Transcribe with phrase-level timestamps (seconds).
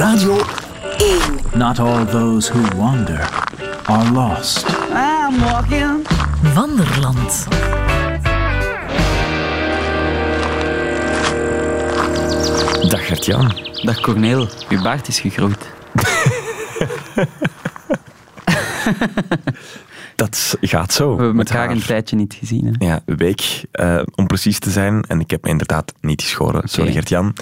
[0.00, 1.58] Radio 1.
[1.58, 3.20] Not all those who wander
[3.86, 4.64] are lost.
[4.90, 6.06] I'm walking.
[6.54, 7.46] Wanderland.
[12.88, 13.52] Dag Gert-Jan.
[13.82, 15.68] Dag Corneel, uw baard is gegroeid.
[20.20, 21.16] Dat gaat zo.
[21.16, 21.76] We hebben elkaar haar.
[21.76, 22.66] een tijdje niet gezien.
[22.66, 22.86] Hè?
[22.86, 25.02] Ja, een week eh, om precies te zijn.
[25.08, 26.68] En ik heb me inderdaad niet geschoren.
[26.68, 27.34] Sorry Gert-Jan.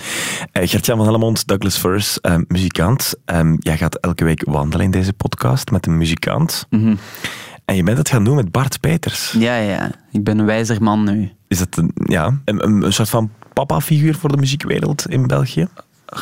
[0.53, 3.15] Eh, Gert-Jan van Hellemond, Douglas Furs, eh, muzikant.
[3.25, 6.67] Ehm, jij gaat elke week wandelen in deze podcast met een muzikant.
[6.71, 6.95] Mhm.
[7.65, 9.35] En je bent het gaan doen met Bart Peters.
[9.39, 11.31] Ja, ja, ik ben een wijzer man nu.
[11.49, 15.69] Is dat een, ja, een, een soort van papa-figuur voor de muziekwereld in België?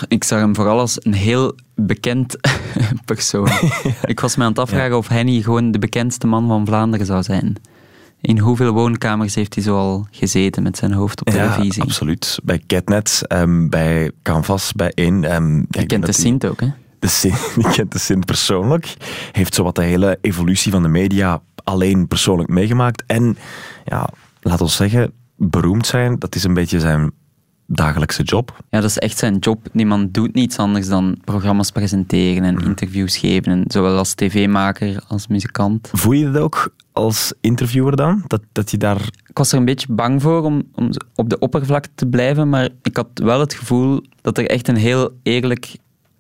[0.09, 2.37] Ik zag hem vooral als een heel bekend
[3.05, 3.49] persoon.
[4.05, 7.07] Ik was me aan het afvragen of hij niet gewoon de bekendste man van Vlaanderen
[7.07, 7.57] zou zijn.
[8.21, 11.83] In hoeveel woonkamers heeft hij zo al gezeten met zijn hoofd op televisie?
[11.83, 12.39] Ja, absoluut.
[12.43, 15.25] Bij Catnet, ehm, bij Canvas, bij één.
[15.71, 16.69] ik Je kent de Sint ook, hè?
[16.99, 18.97] De Sint, die kent de Sint persoonlijk.
[19.33, 23.03] Heeft zowat de hele evolutie van de media alleen persoonlijk meegemaakt.
[23.07, 23.37] En
[23.85, 24.09] ja,
[24.41, 27.13] laat ons zeggen, beroemd zijn, dat is een beetje zijn
[27.67, 28.57] dagelijkse job.
[28.71, 29.67] Ja, dat is echt zijn job.
[29.73, 32.65] Die man doet niets anders dan programma's presenteren en Mhm.
[32.67, 33.53] interviews geven.
[33.53, 35.89] En zowel als tv-maker als muzikant.
[35.93, 38.23] Voel je dat ook als interviewer dan?
[38.27, 39.01] Dat, dat je daar...
[39.27, 42.69] Ik was er een beetje bang voor om, om op de oppervlakte te blijven, maar
[42.83, 45.77] ik had wel het gevoel dat er echt een heel eerlijk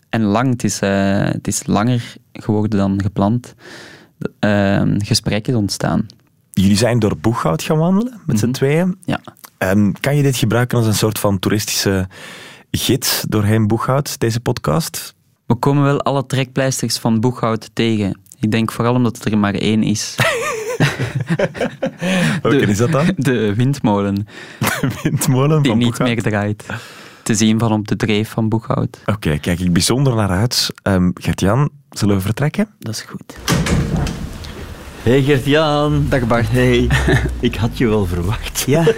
[0.08, 3.54] en lang, het is, eh, het is langer geworden dan gepland,
[4.38, 6.06] eh, gesprek is ontstaan.
[6.52, 8.96] Jullie zijn door Boeghout gaan wandelen, met z'n tweeën.
[9.04, 9.20] Ja.
[9.58, 12.08] Ehm, kan je dit gebruiken als een soort van toeristische
[12.70, 15.14] gids doorheen Boeghout, deze podcast?
[15.46, 18.20] We komen wel alle trekpleisters van Boeghout tegen.
[18.40, 20.14] Ik denk vooral omdat er maar één is.
[22.42, 23.12] Welke is dat dan?
[23.16, 24.26] De windmolen,
[25.02, 26.08] Windmolen die van niet Boeghout?
[26.08, 26.64] meer draait.
[27.22, 28.98] Te zien van op de dreef van Boeghout.
[29.06, 30.70] Oké, kijk ik bijzonder naar uit.
[30.82, 32.68] Ehm Gert-Jan, zullen we vertrekken?
[32.78, 33.36] Dat is goed.
[35.02, 36.06] Hey Gert-Jan.
[36.08, 36.50] Dag Bart.
[36.50, 36.88] Hey,
[37.40, 38.64] ik had je wel verwacht.
[38.66, 38.84] Ja,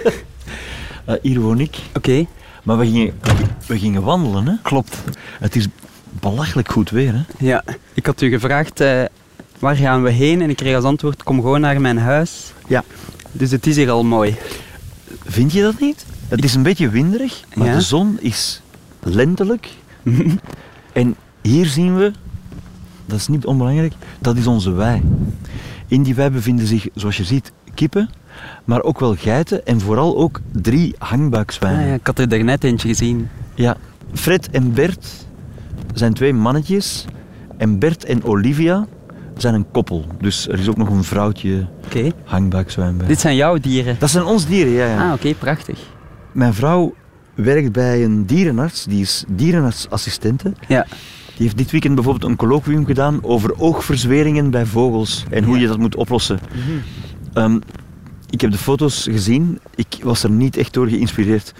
[1.09, 1.77] Eh, hier woon ik.
[1.95, 2.25] oké.
[2.63, 3.13] Maar we gingen,
[3.67, 4.53] we gingen wandelen, hè?
[4.61, 4.97] Klopt.
[5.39, 5.67] Het is
[6.19, 7.21] belachelijk goed weer, hè?
[7.45, 9.03] Ja, ik had u gevraagd eh,
[9.59, 12.53] waar gaan we heen en ik kreeg als antwoord kom gewoon naar mijn huis.
[12.67, 12.83] Ja.
[13.31, 14.35] Dus het is hier al mooi.
[15.25, 16.05] Vind je dat niet?
[16.27, 17.73] Het is een beetje winderig, maar Ja.
[17.73, 18.61] de zon is
[19.03, 19.69] lentelijk.
[20.93, 22.11] en hier zien we,
[23.05, 25.01] dat is niet onbelangrijk, dat is onze wei.
[25.87, 28.09] In die wei bevinden zich, zoals je ziet, kippen,
[28.65, 31.81] maar ook wel geiten en vooral ook drie hangbuikzwijnen.
[31.81, 33.29] Ah, ja, ik had er daarnet eentje gezien.
[33.55, 33.77] Ja,
[34.13, 35.07] Fred en Bert
[35.93, 37.05] zijn twee mannetjes.
[37.57, 38.87] En Bert en Olivia
[39.37, 40.05] zijn een koppel.
[40.19, 42.11] Dus er is ook nog een vrouwtje Oké.
[42.23, 43.07] hangbuikzwijn bij.
[43.07, 43.95] Dit zijn jouw dieren.
[43.99, 44.85] Dat zijn ons dieren, ja.
[44.85, 45.07] ja.
[45.07, 45.79] Ah, oké, prachtig.
[46.31, 46.93] Mijn vrouw
[47.35, 48.85] werkt bij een dierenarts.
[48.85, 50.53] Die is dierenartsassistente.
[50.67, 50.85] Ja.
[51.27, 55.25] Die heeft dit weekend bijvoorbeeld een colloquium gedaan over oogverzweringen bij vogels.
[55.29, 56.39] En hoe je dat moet oplossen.
[57.33, 57.59] Ehm,
[58.29, 59.59] ik heb de foto's gezien.
[59.75, 61.53] Ik was er niet echt door geïnspireerd.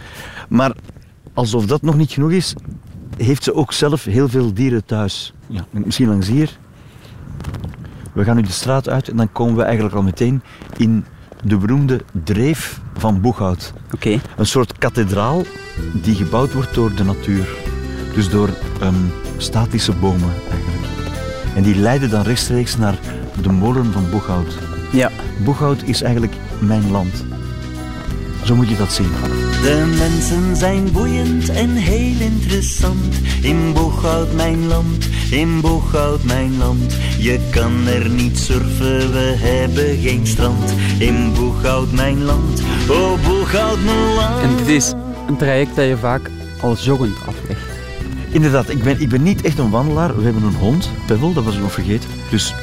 [0.49, 0.75] Maar
[1.33, 2.53] alsof dat nog niet genoeg is,
[3.17, 5.33] heeft ze ook zelf heel veel dieren thuis.
[5.47, 6.57] Ja, misschien langs hier.
[8.13, 10.41] We gaan nu de straat uit en dan komen we eigenlijk al meteen
[10.77, 11.05] in
[11.43, 13.73] de beroemde dreef van Boeghout.
[13.93, 14.19] Oké.
[14.37, 15.43] Een soort kathedraal
[15.93, 17.47] die gebouwd wordt door de natuur.
[18.13, 18.49] Dus door
[18.81, 18.95] ehm,
[19.37, 20.87] statische bomen eigenlijk.
[21.55, 22.99] En die leiden dan rechtstreeks naar
[23.41, 24.68] de molen van Boeghout.
[24.91, 25.11] Ja.
[25.43, 27.23] Boeghout is eigenlijk mijn land.
[28.43, 29.09] Zo moet je dat zien.
[29.61, 33.15] De mensen zijn boeiend en heel interessant.
[33.41, 36.97] In Boeghout mijn land, in Boeghout mijn land.
[37.17, 40.73] Je kan er niet surfen, we hebben geen strand.
[40.97, 44.41] In Boeghout mijn land, oh Boeghout mijn land.
[44.41, 44.93] En dit is
[45.27, 46.29] een traject dat je vaak
[46.61, 47.61] al joggend aflegt.
[48.31, 50.17] Inderdaad, ik ben, ik ben niet echt een wandelaar.
[50.17, 52.09] We hebben een hond, Pebble, dat was ik nog vergeten.
[52.29, 52.53] Dus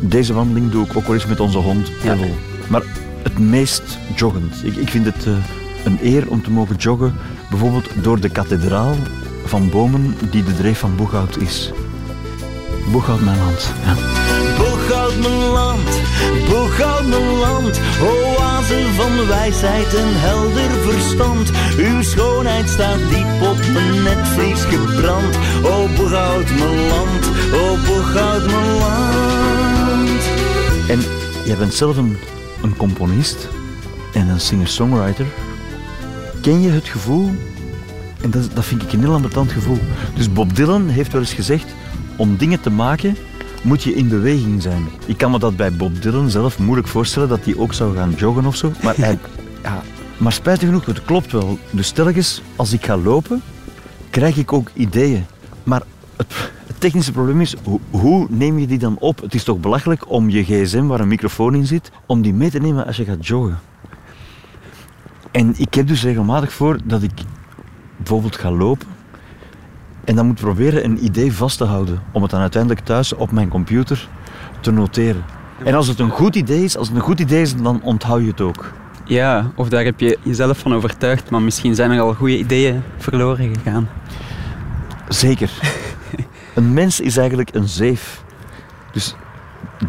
[0.00, 2.32] deze wandeling doe ik ook wel eens met onze hond, Pebble.
[2.68, 2.82] Maar
[3.22, 4.64] het meest joggend.
[4.64, 5.32] Ik, ik vind het eh,
[5.84, 7.14] een eer om te mogen joggen,
[7.50, 8.96] bijvoorbeeld door de kathedraal
[9.44, 11.72] van bomen die de dreef van Boeghout is.
[12.92, 13.72] Boeghout, mijn land.
[13.84, 13.94] Ja.
[14.56, 16.00] Boeghout mijn land,
[16.48, 17.80] Boeghout mijn land.
[18.02, 21.50] Oase van wijsheid en helder verstand.
[21.78, 25.36] Uw schoonheid staat diep op mijn netvlies gebrand.
[25.62, 29.33] O Boeghout mijn land, o Boeghout mijn land.
[30.88, 31.00] En
[31.44, 32.16] jij bent zelf een,
[32.76, 33.48] componist
[34.12, 35.26] en een singer-songwriter.
[36.42, 37.30] Ken je het gevoel,
[38.20, 39.78] en dat, dat vind ik een heel ambetant gevoel.
[40.14, 41.66] Dus Bob Dylan heeft wel eens gezegd,
[42.16, 43.16] om dingen te maken
[43.62, 44.88] moet je in beweging zijn.
[45.06, 48.14] Ik kan me dat bij Bob Dylan zelf moeilijk voorstellen, dat hij ook zou gaan
[48.16, 48.72] joggen of zo.
[48.82, 49.82] Maar, ja,
[50.16, 51.58] maar spijtig genoeg, het klopt wel.
[51.70, 53.42] Dus telkens als ik ga lopen,
[54.10, 55.26] krijg ik ook ideeën.
[55.62, 55.82] Maar
[56.16, 56.34] het
[56.84, 59.20] technische probleem is, hoe, hoe neem je die dan op?
[59.20, 62.50] Het is toch belachelijk om je gsm, waar een microfoon in zit, om die mee
[62.50, 63.58] te nemen als je gaat joggen.
[65.30, 67.10] En ik heb dus regelmatig voor dat ik
[67.96, 68.86] bijvoorbeeld ga lopen
[70.04, 73.30] en dan moet proberen een idee vast te houden om het dan uiteindelijk thuis op
[73.30, 74.08] mijn computer
[74.60, 75.24] te noteren.
[75.64, 78.20] En als het een goed idee is, als het een goed idee is, dan onthoud
[78.20, 78.72] je het ook.
[79.04, 82.82] Ja, of daar heb je jezelf van overtuigd, maar misschien zijn er al goede ideeën
[82.96, 83.88] verloren gegaan.
[85.08, 85.50] Zeker.
[86.54, 88.22] Een mens is eigenlijk een zeef.
[88.92, 89.14] Dus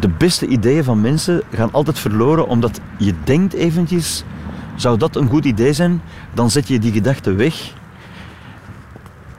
[0.00, 4.24] de beste ideeën van mensen gaan altijd verloren omdat je denkt eventjes,
[4.74, 6.02] zou dat een goed idee zijn?
[6.34, 7.72] Dan zet je die gedachte weg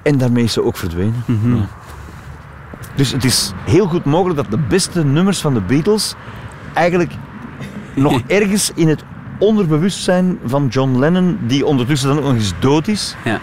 [0.02, 1.24] en daarmee is ze ook verdwenen.
[1.26, 1.68] Ja.
[2.96, 6.16] Dus het is heel goed mogelijk dat de beste nummers van de Beatles
[6.74, 7.12] eigenlijk
[7.96, 9.04] nog ergens in het
[9.40, 13.40] onderbewustzijn van John Lennon, die ondertussen dan ook nog eens dood is, Ja.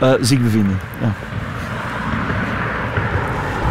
[0.00, 0.78] eh, zich bevinden.
[1.00, 1.12] Ja.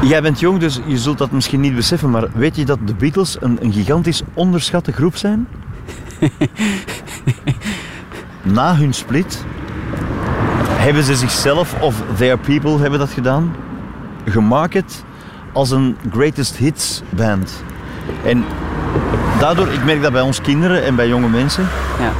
[0.02, 2.94] Jij bent jong, dus je zult dat misschien niet beseffen, maar weet je dat de
[2.96, 5.48] Beatles een, een gigantisch onderschatte groep zijn?
[8.42, 9.46] Na hun split
[10.68, 13.56] hebben ze zichzelf, of their people hebben dat gedaan,
[14.26, 15.04] gemaakt
[15.54, 17.64] als een greatest hits band.
[18.24, 18.44] En
[19.40, 21.68] daardoor, ik merk dat bij ons kinderen en bij jonge mensen,
[22.00, 22.12] Ja.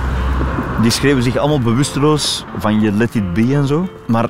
[0.82, 3.88] die schreven zich allemaal bewusteloos van je Let It Be en zo.
[4.08, 4.30] Maar,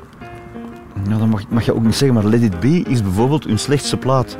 [1.06, 3.58] nou, dat mag, mag je ook niet zeggen, maar Let It Be is bijvoorbeeld hun
[3.58, 4.36] slechtste plaat.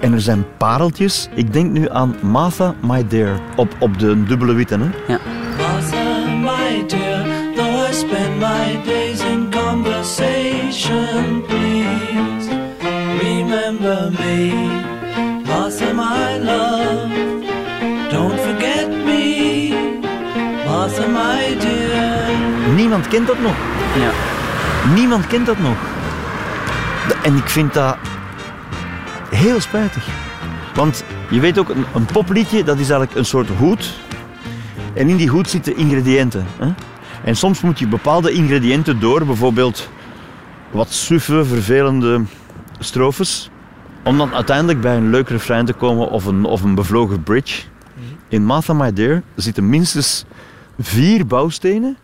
[0.00, 1.28] En er zijn pareltjes.
[1.34, 4.78] Ik denk nu aan Martha, My Dear, op, op de dubbele witte.
[4.78, 5.16] Hè?
[5.56, 12.48] Martha, my dear, though I spend my days in conversation, please
[13.22, 14.52] remember me.
[15.46, 17.10] Martha, my love,
[18.10, 19.68] don't forget me.
[20.66, 22.74] Martha, my dear.
[22.74, 23.54] Niemand kent dat nog.
[23.98, 24.39] Ja.
[24.94, 25.76] Niemand kent dat nog.
[27.22, 27.96] En ik vind dat
[29.30, 30.06] heel spijtig.
[30.74, 33.98] Want je weet ook, een, een popliedje dat is eigenlijk een soort hoed.
[34.94, 36.46] En in die hoed zitten ingrediënten.
[36.58, 36.72] Hè?
[37.24, 39.88] En soms moet je bepaalde ingrediënten door, bijvoorbeeld
[40.70, 42.22] wat suffe, vervelende
[42.78, 43.50] strofes.
[44.04, 47.62] Om dan uiteindelijk bij een leuk refrein te komen of een, of een bevlogen bridge.
[48.28, 50.24] In Martha My Dear zitten minstens
[50.78, 51.96] vier bouwstenen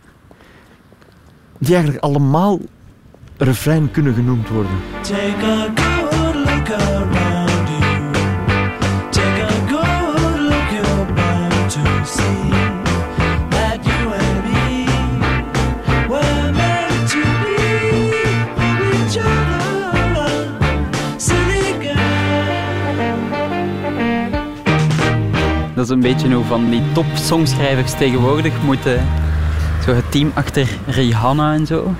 [1.57, 2.59] die eigenlijk allemaal
[3.37, 4.71] refrein kunnen genoemd worden.
[5.01, 8.11] Take a good look around you.
[9.09, 12.49] Take a good look, you're bound to see
[13.49, 14.85] that you and me
[16.07, 17.65] were meant to be
[18.55, 20.31] for each other.
[21.17, 21.95] Silly girl.
[25.75, 29.05] Dat is een beetje hoe van die top-songschrijvers tegenwoordig moeten...
[29.87, 31.93] Zo het team achter Rihanna en zo.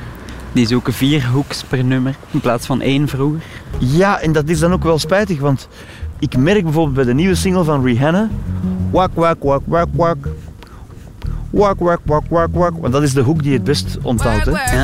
[0.52, 3.42] Die zoeken vier hooks per nummer in plaats van één vroeger.
[3.78, 5.68] Ja, en dat is dan ook wel spijtig, want
[6.20, 8.30] ik merk bijvoorbeeld bij de nieuwe single van Rihanna.
[8.92, 10.18] Wak, wak, wak, wak, wak.
[11.50, 12.74] Wak, wak, wak, wak, wak.
[12.80, 14.46] Want dat is de hoek die het best onthoudt.
[14.46, 14.84] Hè?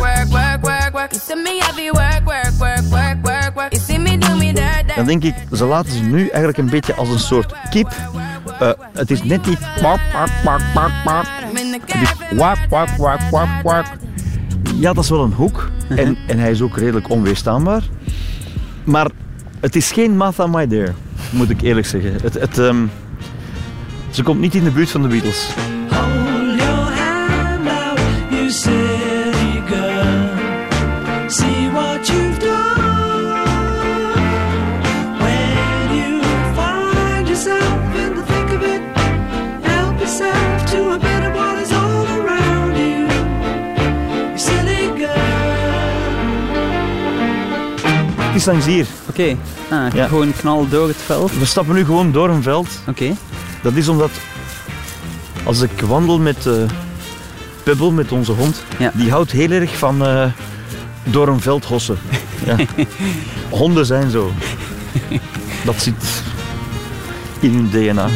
[4.96, 7.94] Dan denk ik, ze laten ze nu eigenlijk een beetje als een soort kip.
[8.64, 11.26] Eh, het is net niet wak, wak, wak, wak, wak.
[11.50, 13.86] I'm in the Het is wak, wak, wak, wak, wak.
[14.76, 15.70] Ja, dat is wel een hoek.
[15.90, 17.84] En, en hij is ook redelijk onweerstaanbaar.
[18.84, 19.08] Maar
[19.60, 20.94] het is geen Martha My Dear,
[21.32, 22.14] moet ik eerlijk zeggen.
[22.22, 22.86] Het, het, ehm,
[24.10, 25.50] ze komt niet in de buurt van de Beatles.
[48.46, 48.86] Langs hier.
[49.10, 49.36] Oké,
[49.70, 50.08] ah, Ja.
[50.08, 51.38] gewoon knal door het veld.
[51.38, 52.68] We stappen nu gewoon door een veld.
[52.88, 53.14] Oké.
[53.62, 54.10] Dat is omdat
[55.44, 56.54] als ik wandel met eh
[57.64, 58.92] Pebble, met onze hond, Ja.
[58.94, 60.26] die houdt heel erg van eh,
[61.04, 61.98] door een veld hossen.
[62.46, 62.56] Ja.
[63.50, 64.32] Honden zijn zo.
[65.66, 66.24] Dat zit
[67.40, 68.08] in hun DNA.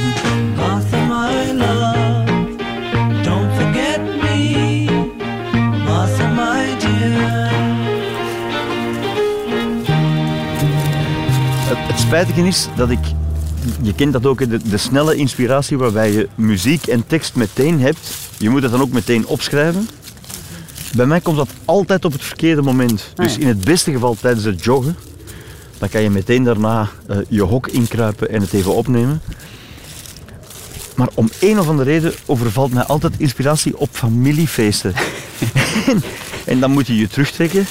[12.07, 12.99] Spijtige is dat ik,
[13.81, 18.09] je kent dat ook, de, de snelle inspiratie waarbij je muziek en tekst meteen hebt.
[18.37, 19.89] Je moet het dan ook meteen opschrijven.
[20.95, 23.11] Bij mij komt dat altijd op het verkeerde moment.
[23.15, 24.95] Ah, Dus in het beste geval tijdens het joggen.
[25.77, 29.21] Dan kan je meteen daarna eh, je hok inkruipen en het even opnemen.
[30.95, 34.93] Maar om een of andere reden overvalt mij altijd inspiratie op familiefeesten.
[35.87, 36.03] en,
[36.45, 37.65] en dan moet je je terugtrekken.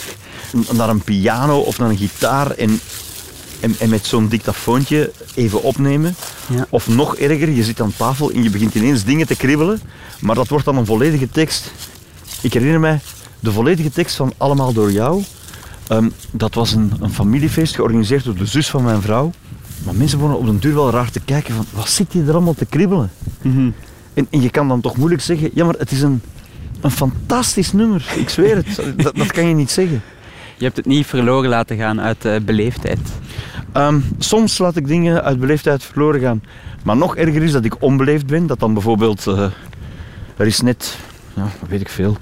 [0.72, 2.80] naar een piano of naar een gitaar en,
[3.66, 6.14] en, en met zo'n dictafoontje even opnemen.
[6.48, 6.66] Ja.
[6.68, 9.80] Of nog erger, je zit aan tafel en je begint ineens dingen te kribbelen,
[10.20, 11.72] maar dat wordt dan een volledige tekst.
[12.40, 13.00] Ik herinner mij
[13.40, 15.22] de volledige tekst van Allemaal door jou.
[15.88, 19.30] Ehm, dat was een, een familiefeest georganiseerd door de zus van mijn vrouw.
[19.84, 22.32] Maar mensen begonnen op den duur wel raar te kijken van, wat zit je er
[22.32, 23.10] allemaal te kribbelen?
[23.42, 23.70] Mhm.
[24.14, 26.22] En, en je kan dan toch moeilijk zeggen, ja maar het is een,
[26.80, 28.14] een fantastisch nummer.
[28.16, 30.02] Ik zweer het, dat, dat kan je niet zeggen.
[30.58, 32.98] Je hebt het niet verloren laten gaan uit eh, beleefdheid.
[33.72, 36.42] Ehm, soms laat ik dingen uit beleefdheid verloren gaan.
[36.84, 38.46] Maar nog erger is dat ik onbeleefd ben.
[38.46, 39.50] Dat dan bijvoorbeeld, eh,
[40.36, 40.98] er is net,
[41.34, 42.16] ja, weet ik veel,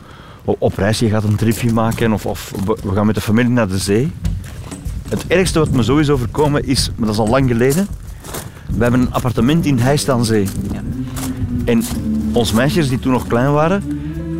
[0.45, 3.53] op, reis, je gaat een tripje maken of, of we we gaan met de familie
[3.53, 4.13] naar de zee.
[5.09, 7.87] Het ergste wat me zo is overkomen is, maar dat is al lang geleden,
[8.77, 10.49] we hebben een appartement in Heist aan Zee.
[11.65, 11.85] En
[12.33, 13.83] ons meisjes die toen nog klein waren,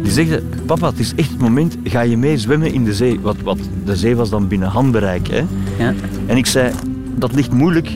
[0.05, 3.21] die zegden, papa het is echt het moment, ga je mee zwemmen in de zee?
[3.21, 5.29] Wat, wat de zee was dan binnen handbereik.
[5.29, 5.43] Hè?
[5.79, 5.95] Ja.
[6.27, 6.73] En ik zei,
[7.15, 7.91] dat ligt moeilijk,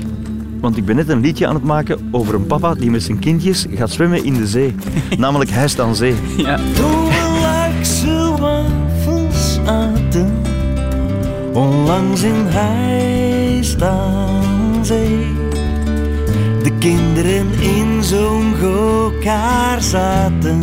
[0.60, 3.18] want ik ben net een liedje aan het maken over een papa die met zijn
[3.18, 4.74] kindjes gaat zwemmen in de zee.
[5.18, 6.14] Namelijk Heist aan Zee.
[6.36, 6.56] Ja.
[6.56, 10.32] Toen we Luikse wafels aten,
[11.52, 12.48] onlangs in
[13.80, 15.26] aan zee.
[16.62, 20.62] De kinderen in zo'n gokaar zaten,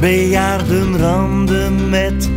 [0.00, 2.30] bejaarden randen met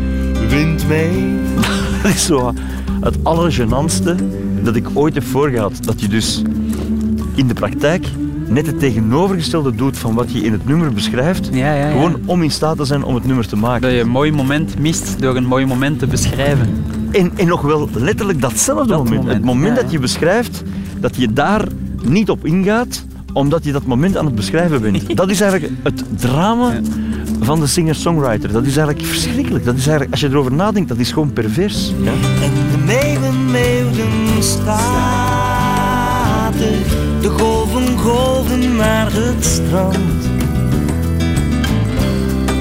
[0.50, 1.36] wind mee.
[2.04, 2.54] Dat is zo
[3.02, 4.16] het allergenantste
[4.64, 5.84] dat ik ooit heb voorgehad.
[5.84, 6.42] Dat je dus
[7.36, 8.08] in de praktijk
[8.48, 11.50] net het tegenovergestelde doet van wat je in het nummer beschrijft.
[11.52, 11.92] Ja, ja, ja.
[11.92, 13.82] Gewoon om in staat te zijn om het nummer te maken.
[13.82, 16.84] Dat je een mooi moment mist door een mooi moment te beschrijven.
[17.12, 19.16] En, en nog wel letterlijk datzelfde Dat moment.
[19.18, 20.64] moment, Het moment ja, dat je beschrijft,
[21.00, 21.68] dat je daar
[22.04, 25.16] niet op ingaat, omdat je dat moment aan het beschrijven bent.
[25.18, 26.72] Dat is eigenlijk het drama
[27.48, 28.52] van de singer-songwriter.
[28.52, 29.66] Dat is eigenlijk verschrikkelijk.
[29.66, 31.94] Dat is eigenlijk, als je erover nadenkt, dat is gewoon pervers.
[32.02, 32.12] Ja?
[32.12, 34.88] En de meeuwen meeuwden statig.
[37.22, 39.98] De golven golven naar het strand.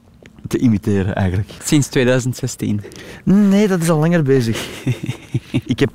[0.48, 1.50] te imiteren eigenlijk.
[1.64, 2.82] Sinds 2016.
[3.24, 4.68] Nee, dat is al langer bezig.
[5.66, 5.90] ik heb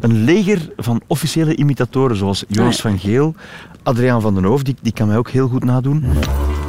[0.00, 3.34] een leger van officiële imitatoren, zoals Joris Ah, van Geel,
[3.82, 6.04] Adriaan van den Hoof, die, die kan mij ook heel goed nadoen.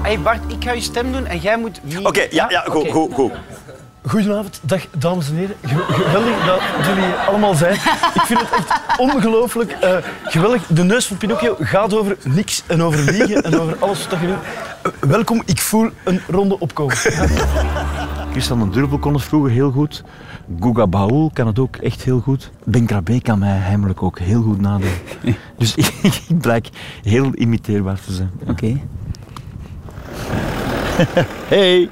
[0.01, 1.82] Hey Bart, ik ga je stem doen en jij moet...
[1.84, 2.05] Wie...
[2.05, 2.91] Oké, ja, ja, go, Oké.
[2.91, 3.32] go, go.
[4.07, 5.55] Goedenavond, dag dames en heren.
[5.63, 7.74] Ge- geweldig dat jullie allemaal zijn.
[8.13, 10.65] Ik vind het echt ongelooflijk eh, geweldig.
[10.67, 14.25] De neus van Pinocchio gaat over niks en over liegen en over alles wat je
[14.25, 14.36] wil.
[14.81, 16.95] Eh, welkom, ik voel een ronde opkomen.
[18.31, 20.03] Christian den Durpel kon het vroeger heel goed.
[20.60, 22.51] Guga Baul kan het ook echt heel goed.
[22.63, 24.93] Ben Krabbe kan mij heimelijk ook heel goed nadoen.
[25.57, 25.93] Dus ik,
[26.27, 26.67] ik blijk
[27.03, 28.31] heel imiteerbaar te zijn.
[28.48, 28.79] Oké.
[31.48, 31.89] Hey!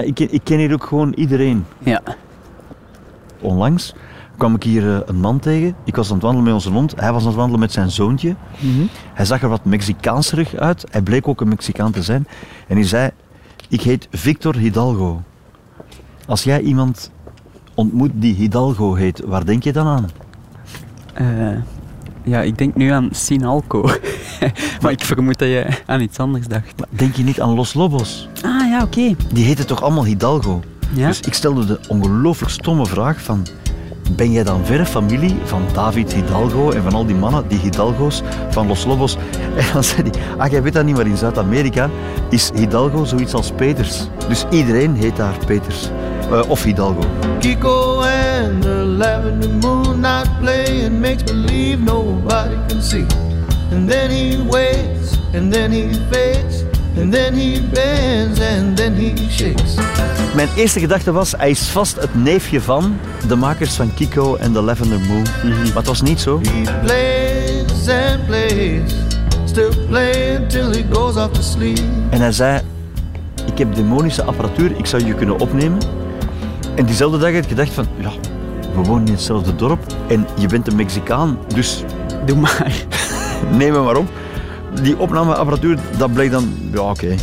[0.00, 1.64] Ik, ken, ik ken hier ook gewoon iedereen.
[1.78, 2.02] Ja.
[3.40, 3.94] Onlangs
[4.36, 5.74] kwam ik hier eh, een man tegen.
[5.84, 7.00] Ik was aan het wandelen met onze hond.
[7.00, 8.36] Hij was aan het wandelen met zijn zoontje.
[9.14, 10.84] Hij zag er wat Mexicaanserig uit.
[10.90, 12.26] Hij bleek ook een Mexicaan te zijn.
[12.68, 13.10] En hij zei,
[13.68, 15.22] ik heet Victor Hidalgo.
[16.26, 17.10] Als jij iemand
[17.74, 20.08] ontmoet die Hidalgo heet, waar denk je dan aan?
[21.14, 21.26] Eh,
[22.24, 23.82] ja, ik denk nu aan Sinalco.
[24.82, 26.72] maar ik vermoed dat je aan iets anders dacht.
[26.78, 28.28] Maar Denk je niet aan Los Lobos?
[28.44, 29.14] Ah, ja, oké.
[29.32, 30.62] Die heten toch allemaal Hidalgo?
[30.94, 31.06] Ja?
[31.06, 33.46] Dus ik stelde de ongelooflijk stomme vraag van...
[34.16, 38.22] ben jij dan verre familie van David Hidalgo en van al die mannen, die Hidalgo's
[38.50, 39.16] van Los Lobos?
[39.56, 41.90] En dan zei hij, ah, jij weet dat niet, maar in Zuid-Amerika
[42.28, 44.08] is Hidalgo zoiets als Peters.
[44.28, 45.90] Dus iedereen heet daar Peters.
[46.32, 47.04] Eh, of Hidalgo.
[47.40, 53.04] Kiko and the lavender moon not playing makes believe nobody can see.
[53.70, 56.64] And then he waits, and then he fades,
[56.96, 59.74] and then he bends, and then he shakes.
[60.34, 62.98] Mijn eerste gedachte was, hij is vast het neefje van
[63.28, 65.22] de makers van Kiko en The Lavender Moon.
[65.42, 66.40] Maar het was niet zo.
[66.42, 68.94] He plays and plays,
[69.44, 71.80] still playing till he goes off to sleep.
[72.10, 72.60] En hij zei,
[73.46, 75.78] ik heb demonische apparatuur, ik zou je kunnen opnemen.
[76.74, 78.10] En diezelfde dag had ik gedacht van, ja,
[78.74, 81.84] we wonen in hetzelfde dorp en je bent een Mexicaan, dus
[82.24, 82.84] Doe maar.
[83.58, 84.08] neem me maar op.
[84.82, 87.14] Die opnameapparatuur, dat bleek dan, ja oké.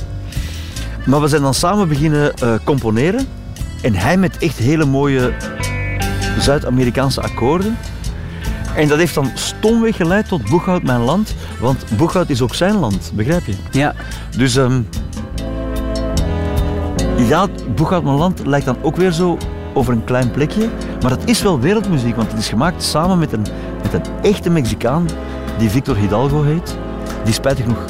[1.05, 3.27] Maar we zijn dan samen beginnen eh, componeren.
[3.81, 5.33] En hij met echt hele mooie
[6.39, 7.77] Zuid-Amerikaanse akkoorden.
[8.75, 11.35] En dat heeft dan stomweg geleid tot Boeghout mijn land.
[11.59, 13.53] Want Boeghout is ook zijn land, begrijp je?
[13.71, 13.95] Ja.
[14.37, 14.81] Dus ehm
[17.27, 19.38] ja, Boeghout mijn land lijkt dan ook weer zo
[19.73, 20.69] over een klein plekje.
[21.01, 23.45] Maar het is wel wereldmuziek, want het is gemaakt samen met een,
[23.83, 25.07] met een echte Mexicaan
[25.57, 26.77] die Victor Hidalgo heet.
[27.23, 27.85] Die spijtig nog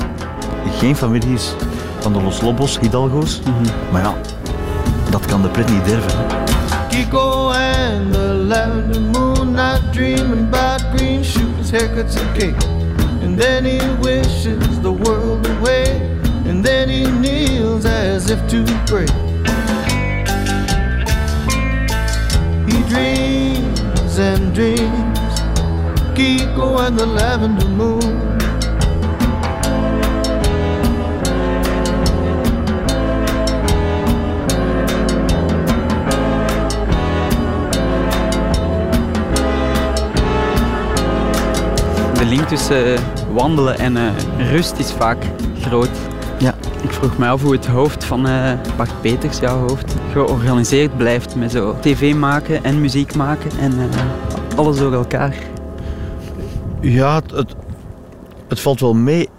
[0.78, 1.54] geen familie is
[2.00, 3.42] van de Los Lobos Hidalgo's.
[3.92, 4.14] Maar ja,
[5.10, 6.12] dat kan de pret niet derven.
[6.18, 6.24] hè.
[6.88, 12.68] Kiko and the lavender moon not dreaming about green shoes, haircuts and cake.
[13.24, 16.02] And then he wishes the world away,
[16.50, 17.49] and then he kneels
[18.20, 19.08] as if to pray.
[22.68, 25.32] He dreams and dreams,
[26.18, 28.28] Kiko and the lavender moon.
[42.14, 43.00] De link tussen eh,
[43.34, 45.24] wandelen en eh, rust is vaak
[45.62, 45.90] groot.
[46.40, 46.54] Ja.
[46.82, 51.36] Ik vroeg me af hoe het hoofd van eh, Bart Peters, jouw hoofd, georganiseerd blijft
[51.36, 55.36] met zo tv maken en muziek maken en eh, alles door elkaar.
[56.82, 57.56] Ja, het,
[58.48, 59.30] het, valt wel mee.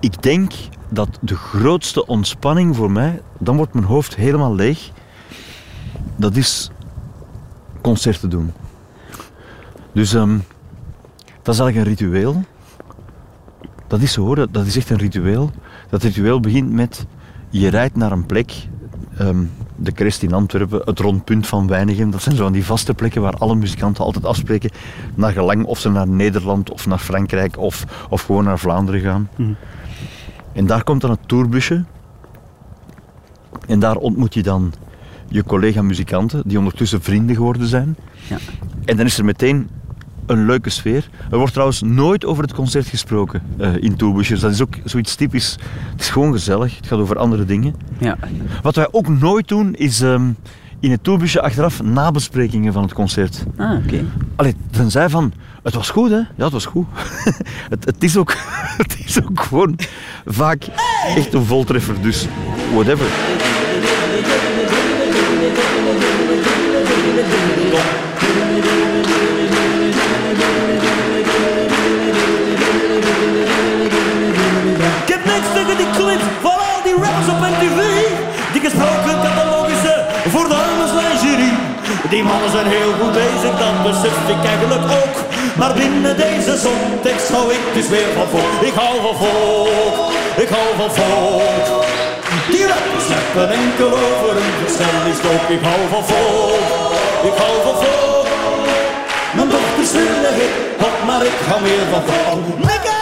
[0.00, 0.52] Ik denk
[0.88, 4.90] dat de grootste ontspanning voor mij, dan wordt mijn hoofd helemaal leeg,
[6.16, 6.70] dat is
[7.80, 8.52] concerten doen.
[9.92, 10.38] Dus ehm,
[11.42, 12.42] dat is eigenlijk een ritueel.
[13.86, 15.50] Dat is zo hoor, dat is echt een ritueel.
[15.90, 17.06] Dat ritueel begint met,
[17.48, 18.52] je rijdt naar een plek,
[19.18, 19.44] ehm,
[19.76, 22.10] de Crest in Antwerpen, het rondpunt van Weinigem.
[22.10, 24.70] Dat zijn zo van die vaste plekken waar alle muzikanten altijd afspreken,
[25.14, 29.28] naar gelang of ze naar Nederland of naar Frankrijk of, of gewoon naar Vlaanderen gaan.
[30.52, 31.84] En daar komt dan het tourbusje.
[33.66, 34.72] En daar ontmoet je dan
[35.28, 37.96] je collega-muzikanten, die ondertussen vrienden geworden zijn.
[38.28, 38.36] Ja.
[38.84, 39.68] En dan is er meteen
[40.26, 41.08] een leuke sfeer.
[41.30, 44.40] Er wordt trouwens nooit over het concert gesproken eh, in tourbusjes.
[44.40, 45.56] Dat is ook zoiets typisch.
[45.90, 46.76] Het is gewoon gezellig.
[46.76, 47.74] Het gaat over andere dingen.
[47.98, 48.16] Ja.
[48.62, 50.30] Wat wij ook nooit doen, is ehm,
[50.80, 53.44] in het tourbusje achteraf nabesprekingen van het concert.
[53.56, 54.04] Ah, oké.
[54.36, 56.16] Allee, tenzij van, het was goed hè?
[56.16, 56.86] Ja, het was goed.
[57.72, 58.34] het, het, is ook,
[58.82, 59.78] het is ook gewoon
[60.26, 60.64] vaak
[61.16, 62.26] echt een voltreffer, dus
[62.72, 63.06] whatever.
[82.40, 85.16] Mannen zijn heel goed bezig, dat besef ik eigenlijk ook.
[85.58, 88.60] Maar binnen deze zontekst hou ik dus weer van volk.
[88.70, 90.12] Ik hou van volk,
[90.44, 91.84] ik hou van volk.
[92.50, 95.44] Die rappers rappen enkel over een versnellingsdoop.
[95.56, 96.66] Ik hou van volk,
[97.30, 98.26] ik hou van volk.
[99.36, 102.99] Mijn dochters willen hip-hop, maar ik hou meer van volk.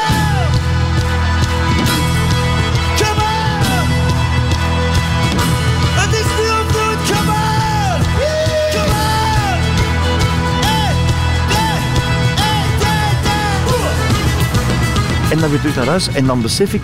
[15.38, 16.82] En dan weer terug naar huis en dan besef ik,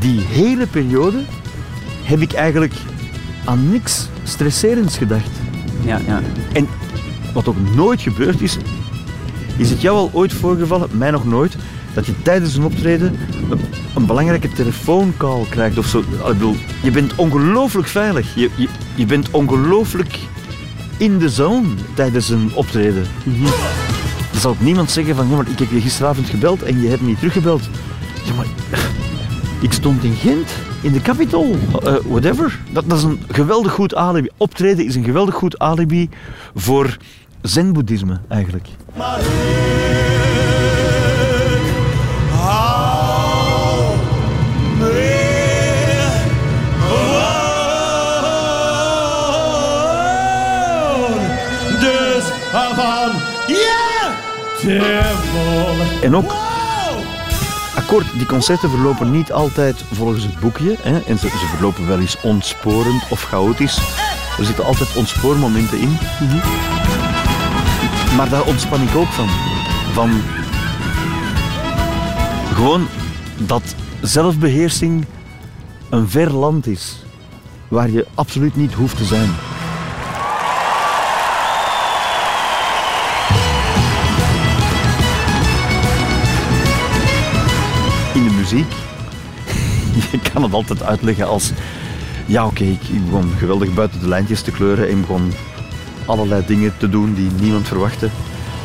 [0.00, 1.18] die hele periode
[2.02, 2.74] heb ik eigenlijk
[3.44, 5.30] aan niks stresserends gedacht.
[5.84, 6.20] Ja, ja.
[6.52, 6.68] En
[7.32, 8.56] wat ook nooit gebeurd is,
[9.56, 11.56] is het jou al ooit voorgevallen, mij nog nooit,
[11.94, 13.18] dat je tijdens een optreden
[13.50, 13.60] een,
[13.94, 15.98] een belangrijke telefooncall krijgt of zo.
[15.98, 18.34] Ik bedoel, je bent ongelooflijk veilig.
[18.34, 20.18] Je, je, je bent ongelooflijk
[20.96, 23.06] in de zone tijdens een optreden.
[24.32, 26.88] Er zal ook niemand zeggen van, ja, maar ik heb je gisteravond gebeld en je
[26.88, 27.68] hebt niet teruggebeld.
[28.24, 28.46] Ja, maar
[29.60, 32.58] ik stond in Gent, in de Capitol, eh, whatever.
[32.72, 34.28] Dat, dat is een geweldig goed alibi.
[34.36, 36.08] Optreden is een geweldig goed alibi
[36.54, 36.96] voor
[37.42, 38.68] zen-boeddhisme eigenlijk.
[51.80, 53.12] Dus van
[53.46, 54.14] ja,
[56.02, 56.32] En ook,
[58.02, 60.76] die concerten verlopen niet altijd volgens het boekje.
[60.80, 63.76] Hè, en ze, ze verlopen wel eens ontsporend of chaotisch.
[64.38, 65.98] Er zitten altijd ontspoormomenten in.
[68.16, 69.28] Maar daar ontspan ik ook van.
[69.92, 70.10] Van
[72.54, 72.86] gewoon
[73.36, 75.04] dat zelfbeheersing
[75.90, 77.04] een ver land is.
[77.68, 79.30] Waar je absoluut niet hoeft te zijn.
[88.54, 88.72] Muziek.
[90.12, 91.50] Je kan het altijd uitleggen als...
[92.26, 95.32] Ja, oké, ik, ik begon geweldig buiten de lijntjes te kleuren en begon
[96.04, 98.08] allerlei dingen te doen die niemand verwachtte.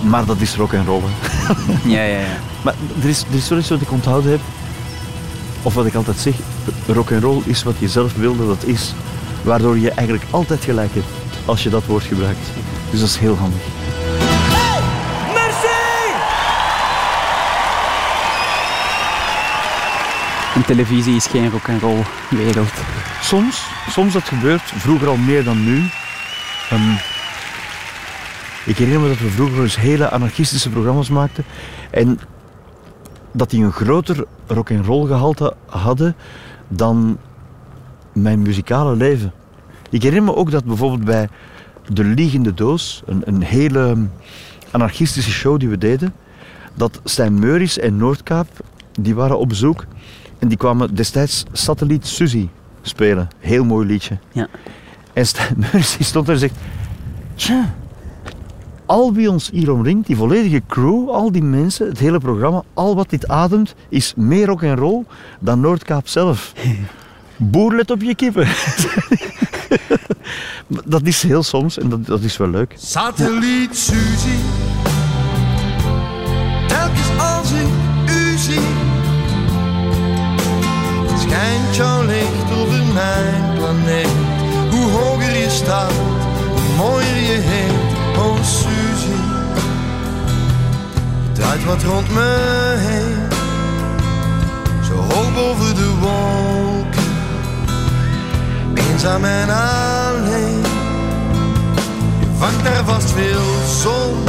[0.02, 1.02] Maar dat is rock en roll.
[1.86, 2.38] Ja, ja, ja.
[2.63, 4.39] Maar er is, er is wel iets wat ik onthouden heb.
[5.62, 6.34] Of wat ik altijd zeg.
[6.88, 8.93] Rock en roll is wat je zelf wil dat is.
[9.43, 11.08] Waardoor je eigenlijk altijd gelijk hebt
[11.45, 12.47] als je dat woord gebruikt.
[12.91, 13.78] Dus dat is heel handig.
[20.65, 22.74] Televisie is geen rock and roll wereld.
[23.22, 25.84] Soms, soms dat gebeurt, vroeger al meer dan nu.
[26.69, 26.91] Ehm,
[28.65, 31.43] ik herinner me dat we vroeger eens hele anarchistische programma's maakten.
[31.91, 32.19] En
[33.32, 36.15] dat die een groter rock and roll gehalte hadden
[36.67, 37.17] dan
[38.13, 39.34] mijn muzikale leven.
[39.89, 41.30] Ik herinner me ook dat bijvoorbeeld bij
[41.88, 44.08] De Liegende Doos, een, een hele
[44.72, 46.13] anarchistische show die we deden,
[46.74, 48.48] dat Stijn Meuris en Noordkaap,
[49.00, 49.86] die waren op bezoek.
[50.39, 52.49] En die kwamen destijds Satelliet Suzy
[52.82, 53.28] spelen.
[53.39, 54.17] Heel mooi liedje.
[54.32, 54.47] Ja.
[55.13, 55.25] En
[55.97, 56.56] die stond daar en zegt...
[57.36, 57.73] Tja,
[58.89, 62.95] al wie ons hier omringt, die volledige crew, al die mensen, het hele programma, al
[62.95, 65.04] wat dit ademt, is meer rock en roll
[65.39, 66.54] dan Noordkaap zelf.
[67.52, 68.47] Boer, let op je kippen.
[70.86, 72.73] dat is heel soms en dat, dat is wel leuk.
[72.78, 74.68] Satelliet Suzy.
[81.29, 84.07] Schijnt jouw licht over mijn planeet.
[84.69, 85.91] Hoe hoger je staat,
[86.47, 88.17] hoe mooier je heet.
[88.17, 89.19] Oh Suzy,
[91.33, 93.27] draait wat rond me heen.
[94.83, 97.11] Zo hoog boven de wolken,
[98.73, 100.61] eenzaam en alleen.
[102.19, 103.41] Je vangt daar vast veel
[103.81, 104.23] zon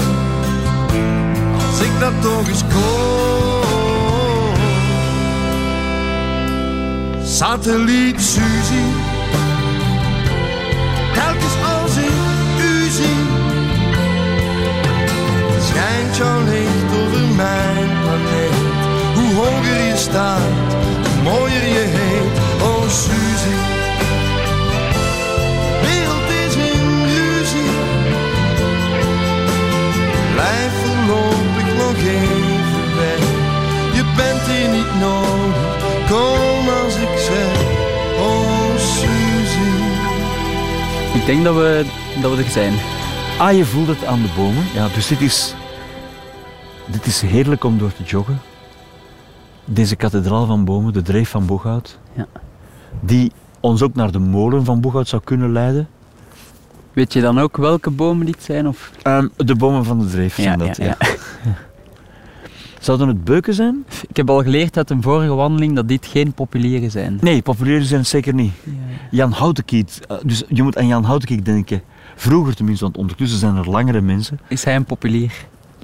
[1.71, 3.50] Als ik dat toch eens kon
[7.31, 8.85] Satelliet Suzy
[11.15, 12.13] Telkens als ik
[12.59, 13.25] u zie
[15.69, 18.73] Schijnt jouw licht over mijn planeet
[19.15, 23.79] Hoe hoger je staat, hoe mooier je heet Oh Suzy
[25.83, 27.71] wereld is in ruzie.
[30.33, 33.23] Blijf voorlopig nog even weg.
[33.93, 36.09] Je bent hier niet nodig.
[36.09, 36.50] Kom
[41.31, 41.85] denk dat we,
[42.23, 42.73] dat we er zijn.
[43.39, 44.65] Ah, je voelt het aan de bomen.
[44.75, 45.55] Ja, dus dit is,
[46.87, 48.41] dit is heerlijk om door te joggen.
[49.65, 51.99] Deze kathedraal van bomen, de dreef van Boeghout.
[52.13, 52.27] Ja.
[53.01, 55.89] Die ons ook naar de molen van Boeghout zou kunnen leiden.
[56.93, 58.69] Weet je dan ook welke bomen dit zijn?
[58.69, 58.91] Of?
[59.03, 60.97] Ehm, de bomen van de dreef Ja, zijn dat, ja, ja.
[62.81, 63.85] Zouden het beuken zijn?
[64.09, 67.19] Ik heb al geleerd uit een vorige wandeling dat dit geen populieren zijn.
[67.21, 68.53] Nee, populieren zijn het zeker niet.
[69.11, 71.83] Jan Houtenkiet, eh, dus je moet aan Jan Houtenkiet denken.
[72.17, 74.41] Vroeger tenminste, want ondertussen zijn er langere mensen.
[74.49, 75.33] Is hij een populier?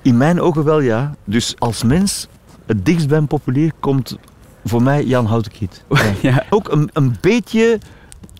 [0.02, 1.14] In mijn ogen wel ja.
[1.24, 2.26] Dus als mens,
[2.66, 4.16] het dichtst bij een populier komt
[4.64, 5.84] voor mij Jan Houtenkiet.
[5.88, 6.12] Ja.
[6.22, 6.42] Ja.
[6.50, 7.78] Ook een, een beetje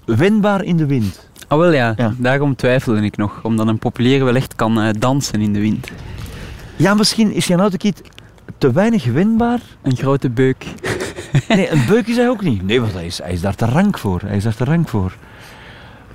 [0.05, 1.29] wendbaar in de wind.
[1.49, 2.14] Ah wel ja, Ja.
[2.19, 3.40] daarom twijfelde ik nog.
[3.42, 5.88] Omdat een populier wel echt kan eh, dansen in de wind.
[6.77, 8.03] Ja, misschien is Jan Houtenkiet
[8.59, 9.61] te weinig wendbaar.
[9.82, 10.66] Een grote beuk.
[11.48, 12.62] Nee, een beuk is hij ook niet.
[12.66, 14.20] Nee, want hij is, hij is daar te rank voor.
[14.26, 15.16] Hij is daar te rank voor.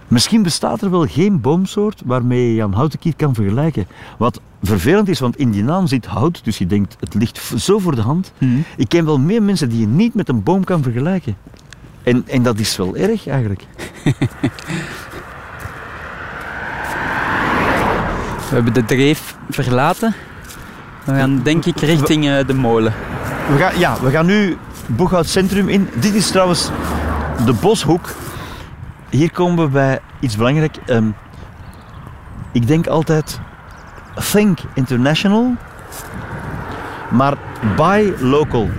[0.07, 3.87] Misschien bestaat er wel geen boomsoort waarmee je Jan Houtenkiet kan vergelijken.
[4.17, 7.79] Wat vervelend is, want in die naam zit hout, dus je denkt het ligt zo
[7.79, 8.33] voor de hand.
[8.77, 11.37] Ik ken wel meer mensen die je niet met een boom kan vergelijken.
[12.03, 13.65] En, en dat is wel erg eigenlijk.
[18.49, 20.13] We hebben de dreef verlaten.
[21.03, 22.93] We gaan denk ik richting eh, de molen.
[23.51, 25.89] We gaan, ja, we gaan nu Boeghout Centrum in.
[25.95, 26.69] Dit is trouwens
[27.45, 28.09] de Boshoek.
[29.09, 30.77] Hier komen we bij iets belangrijk.
[30.85, 31.05] Ehm,
[32.51, 33.39] ik denk altijd,
[34.31, 35.55] think international,
[37.09, 37.33] maar
[37.75, 38.69] buy local.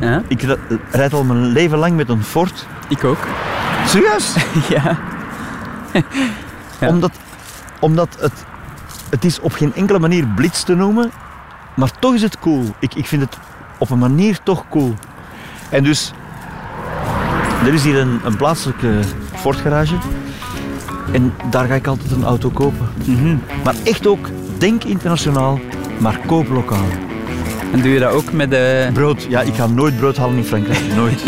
[0.00, 0.56] Ja, Ik ri-
[0.90, 2.66] rijd al mijn leven lang met een Ford.
[2.88, 3.18] ik ook.
[3.86, 4.34] Serieus?
[4.68, 4.96] ja.
[6.80, 6.88] Ja.
[6.88, 7.10] Omdat,
[7.80, 8.44] omdat het,
[9.10, 11.10] het is op geen enkele manier blitz te noemen,
[11.76, 12.64] maar toch is het cool.
[12.78, 13.38] Ik, ik vind het
[13.78, 14.94] op een manier toch cool.
[15.70, 16.12] En dus,
[17.64, 19.00] er is hier een, een plaatselijke
[19.34, 19.94] Ford-garage.
[21.12, 22.88] En daar ga ik altijd een auto kopen.
[23.64, 24.28] Maar echt ook,
[24.58, 25.60] denk internationaal,
[25.98, 26.86] maar koop lokaal.
[27.72, 28.90] En doe je dat ook met de...
[28.92, 30.80] Brood, ja, ik ga nooit brood halen in Frankrijk.
[30.96, 31.22] Nooit.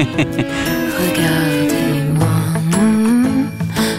[0.98, 2.28] Regardez-moi,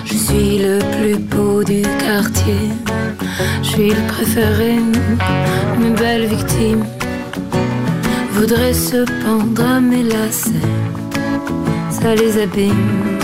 [0.04, 2.93] je suis le plus beau du quartier.
[3.62, 4.76] Je suis le préféré,
[5.80, 6.86] mes belles victimes
[8.34, 10.52] voudraient se pendre à mes lacets.
[11.90, 13.20] Ça les abîme.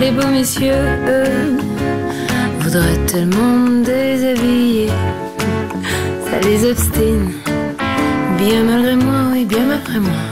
[0.00, 1.58] Les beaux messieurs, eux,
[2.60, 4.88] voudraient tellement me déshabiller.
[6.24, 7.30] Ça les obstine.
[8.38, 10.22] Bien malgré moi, oui, bien malgré moi.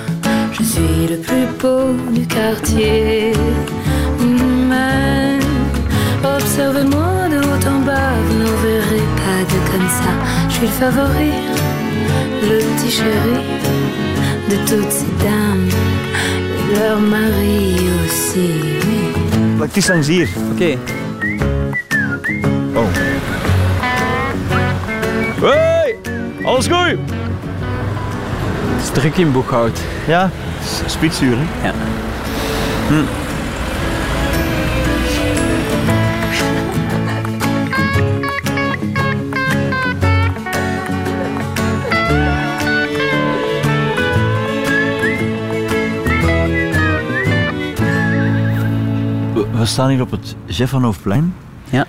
[0.53, 3.33] Je suis le plus beau du quartier.
[4.71, 5.39] Mais
[6.25, 7.08] observez-moi
[9.89, 10.13] comme ça.
[10.49, 11.33] Je suis le favori,
[12.43, 13.45] le petit chéri
[14.51, 15.69] de toutes ces dames.
[16.59, 18.51] Et leur mari aussi,
[18.87, 19.61] oui.
[19.61, 20.29] Het is langs hier?
[20.53, 20.79] Oké,
[22.75, 22.87] Oh.
[25.41, 25.97] Hey,
[26.45, 26.99] alles goed?
[28.77, 29.81] het is druk in Boeghout.
[30.07, 30.31] Ja,
[30.87, 31.67] spitsuur hè?
[31.69, 31.75] Ja.
[32.89, 33.28] Hm.
[49.69, 51.35] Staan hier op het Jeff van Hoofdplein.
[51.71, 51.87] Ja.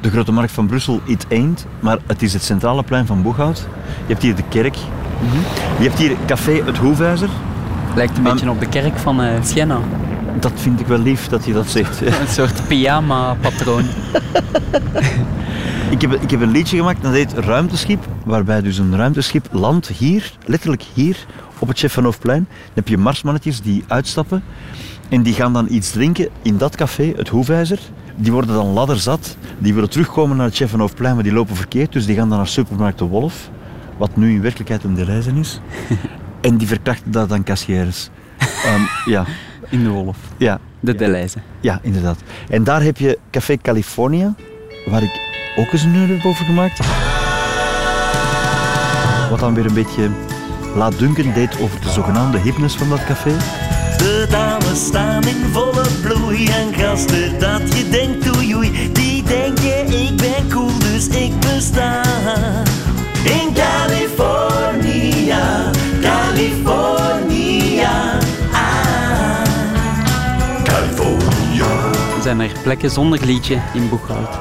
[0.00, 3.58] De grote markt van Brussel, it ain't, maar het is het centrale plein van Boeghout.
[4.06, 4.76] Je hebt hier de kerk.
[5.78, 7.28] Je hebt hier café Het Hoefhuizer.
[7.94, 9.78] Lijkt een beetje op de kerk van eh, Siena.
[10.40, 12.00] Dat vind ik wel lief dat je dat zegt.
[12.20, 13.84] Een soort pyjama-patroon.
[15.90, 19.88] Ik heb, ik heb een liedje gemaakt dat heet Ruimteschip, waarbij dus een ruimteschip landt
[19.88, 21.16] hier, letterlijk hier,
[21.58, 22.46] op het Chef van Hoofdplein.
[22.48, 24.42] Dan heb je marsmannetjes die uitstappen
[25.12, 27.78] en die gaan dan iets drinken in dat café, het Hoefijzer.
[28.16, 31.56] Die worden dan ladderzat, die willen terugkomen naar het Chef van Hoofdplein, maar die lopen
[31.56, 33.50] verkeerd, dus die gaan dan naar supermarkt De Wolf,
[33.96, 35.60] wat nu in werkelijkheid een Deleizen is.
[36.40, 38.08] En die verkrachten daar dan kassières.
[38.64, 39.24] Ehm, ja,
[39.70, 40.16] In de wolf.
[40.36, 41.38] ja, De Deleuze.
[41.60, 42.18] ja, inderdaad.
[42.48, 44.34] En daar heb je Café California,
[44.86, 45.20] waar ik
[45.56, 46.80] ook eens een nummer heb over gemaakt.
[49.30, 50.10] Wat dan weer een beetje
[50.76, 53.36] laat dunken deed over de zogenaamde hipness van dat café.
[54.32, 58.92] Dames staan in volle bloei en gasten dat je denkt oei oei.
[58.92, 62.02] Die denken ik ben cool dus ik besta.
[63.24, 65.40] In California,
[66.00, 67.12] California.
[68.52, 69.42] Ah.
[70.64, 71.66] California.
[72.22, 74.36] Zijn er plekken zonder liedje in Boeghout?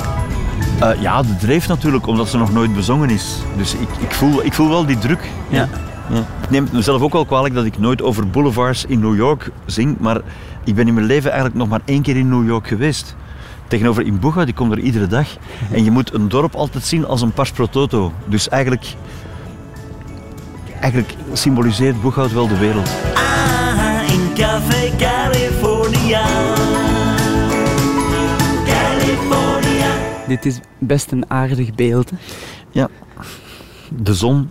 [0.80, 3.36] Eh, ja, de dreef natuurlijk, omdat ze nog nooit bezongen is.
[3.58, 5.30] Dus ik, ik, voel, ik voel wel die druk.
[5.50, 5.70] Ja.
[6.12, 6.20] Ja.
[6.42, 9.52] Ik neem het mezelf ook wel kwalijk dat ik nooit over boulevards in New York
[9.66, 10.22] zing, maar
[10.64, 13.16] ik ben in mijn leven eigenlijk nog maar één keer in New York geweest.
[13.68, 15.28] Tegenover in Boeghout, ik kom er iedere dag.
[15.72, 18.12] En je moet een dorp altijd zien als een pars pro toto.
[18.26, 18.86] Dus eigenlijk,
[20.80, 22.90] eigenlijk symboliseert Boeghout wel de wereld.
[23.14, 26.26] Ah, in Café California.
[28.66, 29.88] California.
[30.28, 32.10] Dit is best een aardig beeld.
[32.72, 32.86] hè.
[33.90, 34.50] De zon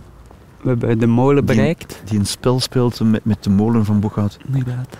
[0.63, 2.01] We hebben de molen bereikt.
[2.05, 4.37] die een spel speelt met, met de molen van Boeghout.
[4.45, 4.97] Inderdaad.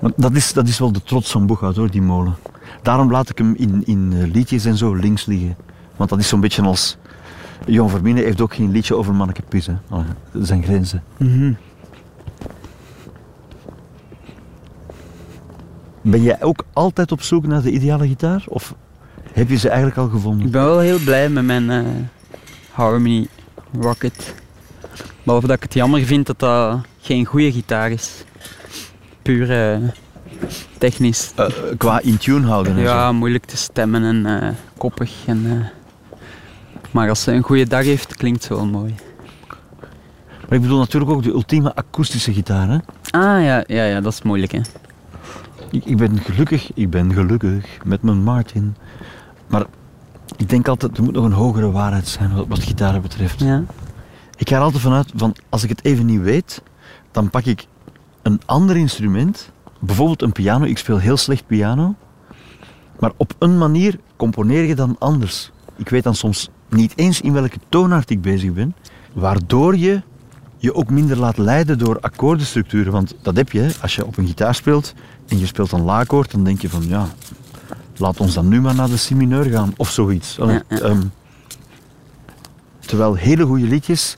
[0.00, 2.34] Want dat is, dat is wel de trots van Boeghout hoor, die molen.
[2.82, 5.56] Daarom laat ik hem in, in eh, liedjes en zo links liggen.
[5.96, 6.96] Want dat is zo'n beetje als...
[7.66, 9.74] Jon Vermine heeft ook geen liedje over manneke Pis, hè.
[9.88, 11.02] Allee, dat zijn grenzen.
[11.16, 11.52] Mhm.
[16.02, 18.44] Ben jij ook altijd op zoek naar de ideale gitaar?
[18.48, 18.74] Of
[19.32, 20.46] heb je ze eigenlijk al gevonden?
[20.46, 21.84] Ik ben wel heel blij met mijn eh,
[22.72, 23.26] Harmony
[23.80, 24.34] Rocket.
[25.22, 28.24] Behalve dat ik het jammer vind dat dat geen goede gitaar is.
[29.22, 29.78] Puur eh,
[30.78, 31.32] technisch.
[31.36, 31.46] Eh,
[31.78, 33.12] qua in tune houden en Ja, zo.
[33.12, 35.12] moeilijk te stemmen en koppig.
[35.26, 35.70] En,
[36.90, 38.94] maar als ze een goede dag heeft, klinkt ze wel mooi.
[40.48, 42.68] Maar ik bedoel natuurlijk ook de ultieme akoestische gitaar.
[42.68, 42.76] Hè?
[43.10, 44.60] Ah ja, ja, ja, dat is moeilijk hè.
[45.70, 48.76] Ik, ik ben gelukkig, ik ben gelukkig met mijn Martin.
[49.52, 49.66] Maar
[50.36, 53.40] ik denk altijd, er moet nog een hogere waarheid zijn wat, wat gitaren betreft.
[53.40, 53.64] Ja.
[54.36, 56.62] Ik ga er altijd vanuit van, als ik het even niet weet,
[57.10, 57.66] dan pak ik
[58.22, 59.50] een ander instrument.
[59.78, 60.64] Bijvoorbeeld een piano.
[60.64, 61.94] Ik speel heel slecht piano.
[62.98, 65.50] Maar op een manier componeer je dan anders.
[65.76, 68.74] Ik weet dan soms niet eens in welke toonaard ik bezig ben,
[69.12, 70.02] waardoor je
[70.56, 72.92] je ook minder laat leiden door akkoordenstructuren.
[72.92, 74.94] Want dat heb je, als je op een gitaar speelt
[75.28, 77.08] en je speelt een laakkoord, dan denk je van ja,
[78.02, 80.40] laat ons dan nu maar naar de si mineur gaan of zoiets.
[80.40, 80.78] Allee, Ja, ja.
[80.82, 81.02] ehm,
[82.80, 84.16] terwijl hele goede liedjes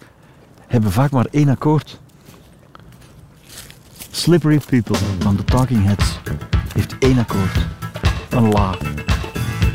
[0.67, 2.01] hebben vaak maar één akkoord.
[4.11, 6.19] Slippery People van The Talking Heads
[6.75, 7.57] heeft één akkoord.
[8.31, 8.75] Een la.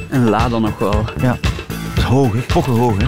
[0.09, 1.05] En la dan nog wel.
[1.21, 2.39] Ja, dat is hoog, hè?
[2.39, 3.07] Pokken hoog, hè?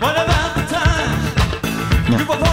[0.00, 2.51] What about the time Ja.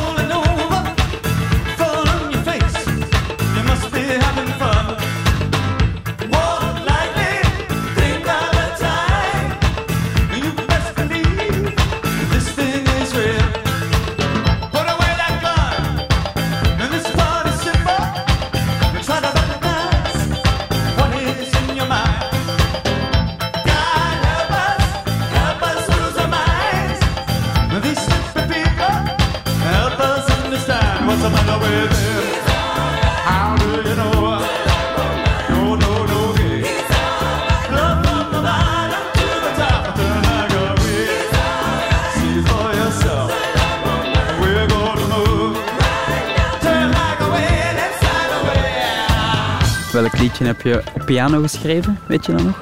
[49.92, 52.00] Welk liedje heb je op piano geschreven?
[52.08, 52.62] Weet je dat nog?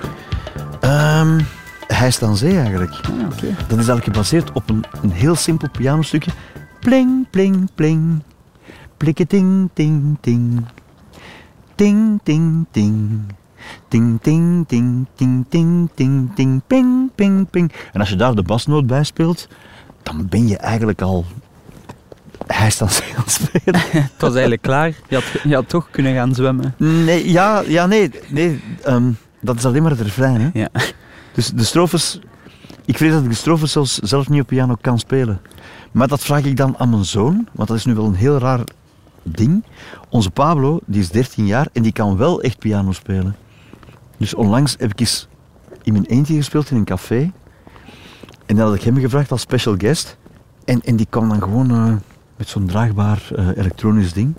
[0.80, 1.40] Ehm,
[1.88, 2.92] hij is dan zee eigenlijk.
[2.92, 3.56] Ah, oké.
[3.68, 6.32] Dat is eigenlijk gebaseerd op een, een heel simpel pianostukje.
[6.80, 8.22] Pling, pling, pling.
[8.98, 10.66] Plikke ting, ting, ting.
[11.76, 13.22] Ting, ting, ting.
[13.88, 17.72] Ting, ting, ting, ting, ting, ting, ting, ping, ping, ping.
[17.94, 19.48] En als je daar de basnoot bij speelt,
[20.04, 21.26] dan ben je eigenlijk al...
[22.48, 23.82] Hij is dan zee aan het spelen.
[23.92, 24.94] Het was eigenlijk klaar.
[25.08, 26.74] Je had, je had toch kunnen gaan zwemmen.
[26.78, 28.12] Nee, ja, ja nee.
[28.28, 30.42] nee ehm, dat is alleen maar het refrein.
[30.42, 30.50] Hè?
[30.54, 30.70] Ja.
[31.34, 32.20] Dus de strofes...
[32.86, 35.42] Ik vrees dat ik de strofes zelfs zelf niet op piano kan spelen.
[35.92, 38.38] Maar dat vraag ik dan aan mijn zoon, want dat is nu wel een heel
[38.38, 38.64] raar
[39.24, 39.64] ding.
[40.10, 43.36] Onze Pablo, die is 13 jaar en die kan wel echt piano spelen.
[44.18, 45.28] Dus onlangs heb ik eens
[45.84, 47.32] in mijn eentje gespeeld in een café.
[48.46, 50.18] En dan had ik hem gevraagd als special guest.
[50.66, 51.96] En, en die kwam dan gewoon eh,
[52.38, 54.34] met zo'n draagbaar eh, elektronisch ding.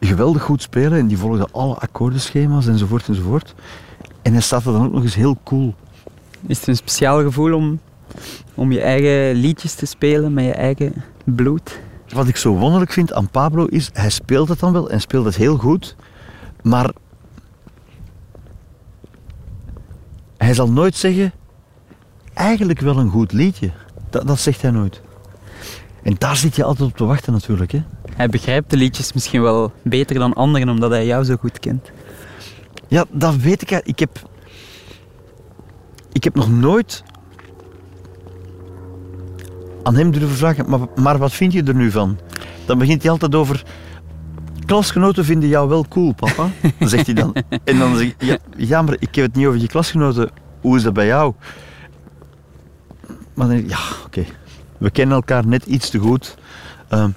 [0.00, 3.54] Geweldig goed spelen en die volgde alle akkoordenschema's enzovoort enzovoort.
[4.22, 5.74] En hij staat er dan ook nog eens heel cool.
[6.46, 7.80] Is het een speciaal gevoel om,
[8.54, 11.80] om je eigen liedjes te spelen met je eigen bloed?
[12.08, 15.24] Wat ik zo wonderlijk vind aan Pablo is, hij speelt het dan wel en speelt
[15.24, 15.96] het heel goed,
[16.62, 16.90] maar
[20.36, 21.32] hij zal nooit zeggen,
[22.34, 23.70] eigenlijk wel een goed liedje.
[24.10, 25.02] Dat, dat zegt hij nooit.
[26.06, 27.72] En daar zit je altijd op te wachten natuurlijk.
[27.72, 27.82] Hè?
[28.14, 31.90] Hij begrijpt de liedjes misschien wel beter dan anderen, omdat hij jou zo goed kent.
[32.88, 33.70] Ja, dat weet ik.
[33.70, 34.28] Ik heb,
[36.12, 37.02] ik heb nog nooit
[39.82, 42.18] aan hem durven vragen, maar, maar wat vind je er nu van?
[42.66, 43.62] Dan begint hij altijd over...
[44.66, 46.48] Klasgenoten vinden jou wel cool, papa.
[46.78, 47.34] Dan zegt hij dan.
[47.64, 50.30] En dan zeg ik, ja, ja, maar ik heb het niet over je klasgenoten.
[50.60, 51.34] Hoe is dat bij jou?
[53.06, 54.24] Maar dan denk ik, ja, oké.
[54.78, 56.36] We kennen elkaar net iets te goed.
[56.88, 57.10] Ehm,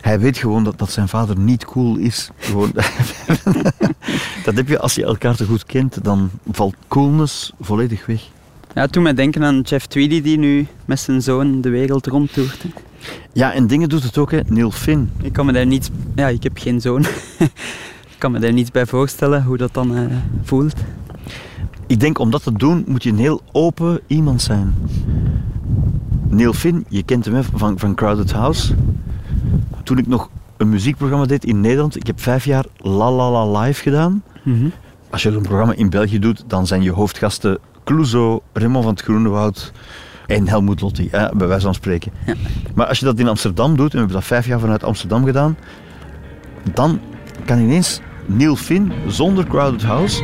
[0.00, 2.30] hij weet gewoon dat, dat zijn vader niet cool is.
[2.36, 2.70] Gewoon,
[4.44, 8.22] dat heb je als je elkaar te goed kent, dan valt coolness volledig weg.
[8.74, 12.62] Ja, doet mij denken aan Jeff Tweedy, die nu met zijn zoon de wereld rondtoert.
[12.62, 12.68] hè.
[13.32, 14.40] Ja, en dingen doet het ook, hè.
[14.46, 15.10] Neil Finn.
[15.22, 15.88] Ik kan me daar niets...
[16.14, 17.00] Ja, ik heb geen zoon.
[18.14, 20.74] ik kan me daar niets bij voorstellen hoe dat dan eh, voelt.
[21.86, 24.74] Ik denk om dat te doen moet je een heel open iemand zijn.
[26.34, 28.74] Neil Finn, je kent hem van, van Crowded House.
[29.82, 33.60] Toen ik nog een muziekprogramma deed in Nederland, ik heb vijf jaar La La La
[33.60, 34.22] Live gedaan.
[35.10, 39.02] Als je een programma in België doet, dan zijn je hoofdgasten Clouseau, Raymond van het
[39.02, 39.72] Groenewoud
[40.26, 42.12] en Helmoet Lotti, hè, bij wijze van spreken.
[42.74, 45.24] Maar als je dat in Amsterdam doet, en we hebben dat vijf jaar vanuit Amsterdam
[45.24, 45.56] gedaan,
[46.72, 47.00] dan
[47.44, 50.22] kan ineens Neil Finn zonder Crowded House.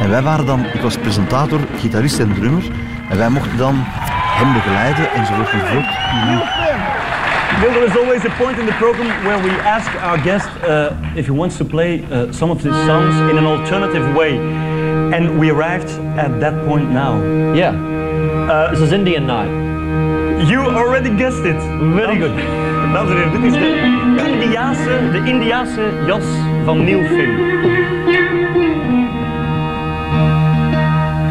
[0.00, 2.70] En wij waren dan, ik was presentator, gitarist en drummer.
[3.10, 3.84] En wij mochten dan
[4.38, 5.86] hem begeleiden enzovoort enzovoort.
[7.60, 10.90] Well, there is always a point in the program where we ask our guest uh,
[11.14, 14.38] if he wants to play uh, some of his songs in an alternative way.
[15.12, 17.22] And we arrived at that point now.
[17.54, 17.72] Yeah.
[18.50, 19.50] Uh, this is Indian Night.
[20.48, 21.60] You already guessed it.
[21.94, 22.36] Very good.
[22.92, 26.24] Dames en heren, dit is de Indiaanse, de Indiaanse jas
[26.64, 27.36] van Neil Finn.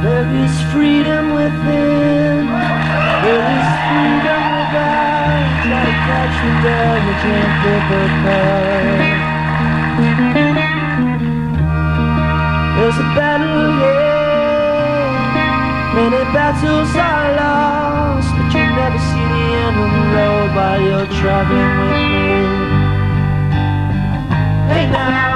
[0.02, 2.23] There is freedom within.
[3.24, 4.44] There is freedom
[4.74, 6.38] to catch.
[12.76, 13.64] There's a battle
[15.96, 21.10] Many battles are lost, but you never see the end of the road while you're
[21.22, 22.10] traveling with me.
[24.68, 25.33] Hey now,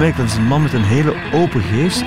[0.00, 2.04] Gemerkt dat is een man met een hele open geest.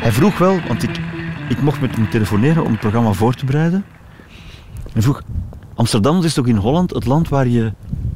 [0.00, 1.00] Hij vroeg wel, want ik,
[1.48, 3.84] ik mocht met hem telefoneren om het programma voor te bereiden.
[4.92, 5.22] Hij vroeg,
[5.74, 7.72] Amsterdam is toch in Holland het land waar je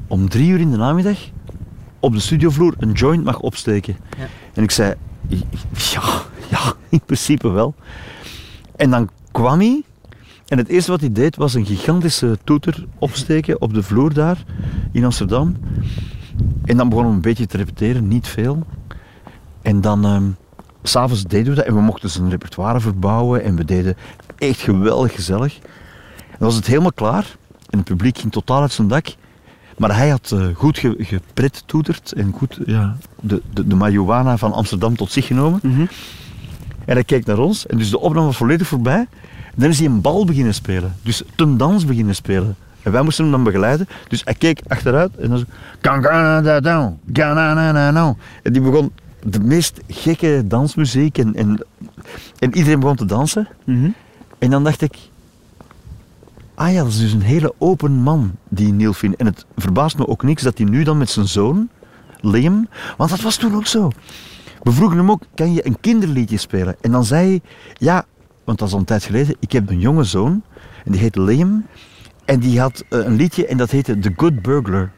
[0.07, 1.19] om drie uur in de namiddag
[2.01, 3.97] op de studiovloer een joint mag opsteken?
[4.19, 4.27] Ja.
[4.55, 4.95] En ik zei,
[5.93, 6.03] ja,
[6.51, 7.75] ja, in principe wel.
[8.77, 9.83] En dan kwam hij
[10.47, 14.45] en het eerste wat hij deed was een gigantische toeter opsteken op de vloer daar
[14.93, 15.57] in Amsterdam.
[16.65, 18.67] En dan begonnen we een beetje te repeteren, niet veel.
[19.65, 20.25] En dan, ehm,
[20.83, 23.97] s'avonds deden we dat en we mochten zijn repertoire verbouwen en we deden
[24.39, 25.59] echt geweldig gezellig.
[26.17, 27.37] En dan was het helemaal klaar
[27.71, 29.07] en het publiek ging totaal uit zijn dak.
[29.77, 34.37] Maar hij had eh, goed ge, gepret toeterd en goed ja, de, de, de marihuana
[34.37, 35.61] van Amsterdam tot zich genomen.
[36.85, 39.07] En hij keek naar ons en dus de opname was volledig voorbij.
[39.45, 40.97] En dan is hij een bal beginnen spelen.
[41.03, 42.57] Dus een dans beginnen spelen.
[42.83, 43.89] En wij moesten hem dan begeleiden.
[44.09, 45.45] Dus hij keek achteruit en dan zo...
[48.43, 48.93] En die begon
[49.25, 51.65] de meest gekke dansmuziek en, en,
[52.39, 53.49] en iedereen begon te dansen.
[54.39, 54.97] En dan dacht ik...
[56.55, 59.17] Ah ja, dat is dus een hele open man, die Neil Finn.
[59.17, 61.69] En het verbaast me ook niks dat hij nu dan met zijn zoon,
[62.21, 62.69] Liam...
[62.97, 63.91] Want dat was toen ook zo.
[64.63, 66.77] We vroegen hem ook, kan je een kinderliedje spelen?
[66.81, 67.41] En dan zei hij,
[67.73, 68.05] ja,
[68.45, 70.43] want dat is al een tijd geleden, ik heb een jonge zoon,
[70.85, 71.67] en die heet Liam,
[72.25, 74.91] en die had eh, een liedje en dat heette The Good Burglar.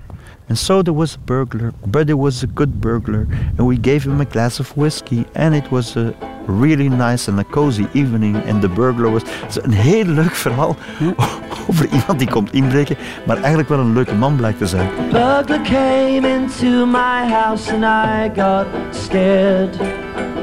[0.49, 3.27] And so there was a burglar, but it was a good burglar,
[3.59, 6.15] and we gave him a glass of whiskey, and it was a
[6.47, 9.25] really nice and a cozy evening, and the burglar was...
[9.63, 10.77] Een heel leuk verhaal
[11.71, 14.89] over iemand die komt inbreken, maar eigenlijk wel een leuke man blijkt te zijn.
[15.11, 19.77] Burglar came into my house and I got scared.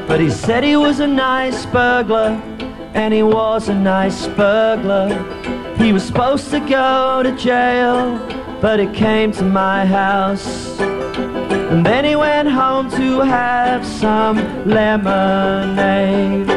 [0.07, 2.35] But he said he was a nice burglar,
[2.93, 5.09] and he was a nice burglar.
[5.77, 8.19] He was supposed to go to jail,
[8.63, 10.79] but he came to my house.
[10.79, 16.49] And then he went home to have some lemonade.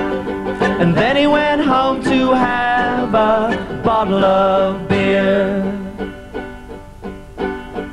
[0.81, 5.65] And then he went home to have a bottle of beer.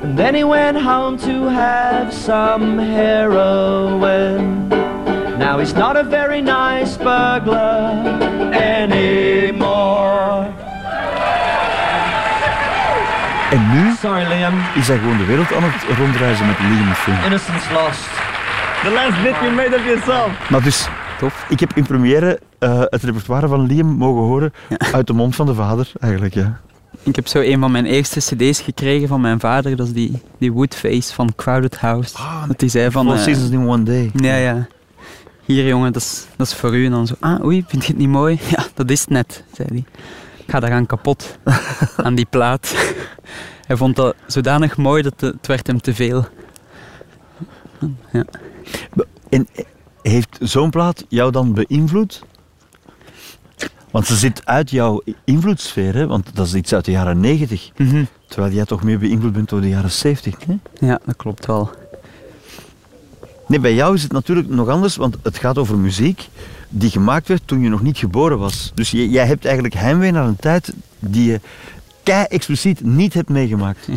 [0.04, 4.68] And then he went home to have some heroin.
[5.38, 7.98] Now he's not a very nice burglar
[8.54, 10.14] anymore.
[13.54, 14.54] En nu Sorry, Liam.
[14.74, 17.24] is hij gewoon de wereld aan het rondreizen met Liam Finn.
[17.24, 18.08] Innocence lost.
[18.82, 20.50] The last bit you made of yourself.
[20.50, 20.88] Maar dus,
[21.18, 21.46] Tof.
[21.48, 24.52] ik heb in première eh, het repertoire van Liam mogen horen
[24.92, 26.60] uit de mond van de vader, eigenlijk, ja.
[27.02, 29.76] Ik heb zo een van mijn eerste cd's gekregen van mijn vader.
[29.76, 32.14] Dat is die, die Woodface van Crowded House.
[32.48, 33.04] dat hij zei van...
[33.04, 34.10] Four eh, Seasons in One Day.
[34.14, 34.66] Ja, ja.
[35.44, 36.84] Hier jongen, dat is, dat is voor u.
[36.84, 38.38] En dan zo, ah oei, vind je het niet mooi?
[38.56, 39.84] Ja, dat is het net, zei hij.
[40.36, 41.38] Ik ga daaraan kapot,
[42.04, 42.74] aan die plaat.
[43.66, 46.26] Hij vond dat zodanig mooi dat het, het werd hem te veel.
[48.12, 48.24] Ja.
[49.28, 49.64] En eh,
[50.02, 52.22] heeft zo'n plaat jou dan beïnvloed?
[53.90, 56.06] Want ze zit uit jouw invloedssfeer, hè?
[56.06, 57.70] want dat is iets uit de jaren 90.
[57.76, 58.04] Mhm.
[58.28, 60.34] Terwijl jij toch meer beïnvloed bent door de jaren 70.
[60.46, 60.86] Hè?
[60.86, 61.70] Ja, dat klopt wel.
[63.46, 66.28] Nee, bij jou is het natuurlijk nog anders, want het gaat over muziek
[66.68, 68.72] die gemaakt werd toen je nog niet geboren was.
[68.74, 71.40] Dus j- jij hebt eigenlijk heimwee naar een tijd die je
[72.04, 73.88] kei expliciet niet hebt meegemaakt.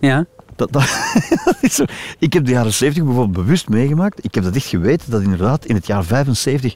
[0.00, 0.24] Ja?
[0.56, 0.82] Dat, dat,
[1.44, 1.84] dat is zo.
[2.18, 4.24] Ik heb de jaren 70 bijvoorbeeld bewust meegemaakt.
[4.24, 6.74] Ik heb dat echt geweten, dat inderdaad in het jaar 75,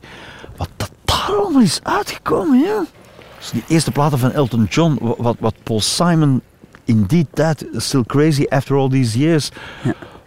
[0.56, 2.84] wat dat daar allemaal is uitgekomen, ja.
[3.38, 6.40] Dus die eerste platen van Elton John, wa- wat, wat Paul Simon
[6.84, 9.50] in die tijd, Still Crazy After All These Years,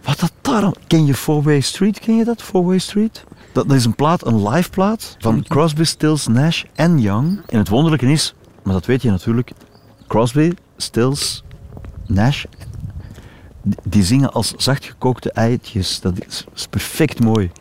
[0.03, 3.23] wat dat daar Ken je Four Way Street, ken je dat, Four Way Street?
[3.51, 7.41] Dat, dat is een plaat, een live plaat van Crosby, Stills, Nash en Young.
[7.47, 8.34] En het wonderlijke is,
[8.64, 9.51] maar dat weet je natuurlijk,
[10.07, 11.43] Crosby, Stills,
[12.07, 12.43] Nash
[13.84, 16.01] die- zingen als zachtgekookte eitjes.
[16.01, 17.51] Dat is, perfect mooi.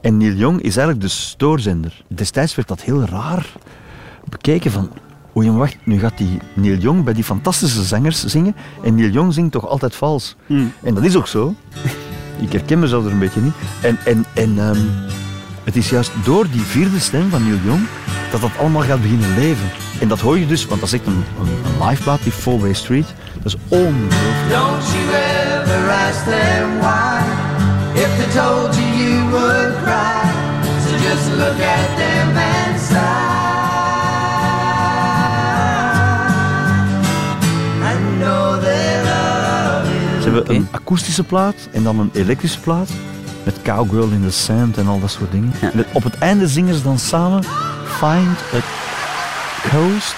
[0.00, 2.04] En Neil Young is eigenlijk de stoorzender.
[2.08, 3.52] Destijds werd dat heel raar
[4.28, 4.90] bekeken van...
[5.36, 9.32] Oei, wacht, nu gaat die Neil Young bij die fantastische zangers zingen en Neil Young
[9.34, 10.36] zingt toch altijd vals.
[10.82, 11.54] En dat is ook zo.
[12.40, 13.54] Ik herken mezelf er een beetje niet.
[13.82, 14.80] En, en, en, ehm,
[15.64, 17.86] Het is juist door die vierde stem van Neil Young
[18.30, 19.66] dat dat allemaal gaat beginnen leven.
[20.02, 22.32] En dat hoor je dus, want dat is echt een, een, een live plaat, die
[22.32, 23.06] Four Way Street.
[23.42, 24.48] Dat is ongelooflijk.
[24.48, 27.20] Don't you ever ask them why.
[27.94, 30.30] If they told you, you would cry.
[30.86, 32.96] So just look at them and sigh.
[37.82, 38.62] And know
[39.04, 39.86] love
[40.22, 42.90] Ze hebben een akoestische plaat en dan een elektrische plaat.
[43.44, 45.52] Met Cowgirl in the Sand en al dat soort dingen.
[45.60, 47.44] En Op het einde zingen ze dan samen
[47.84, 48.91] Find a
[49.70, 50.14] Coast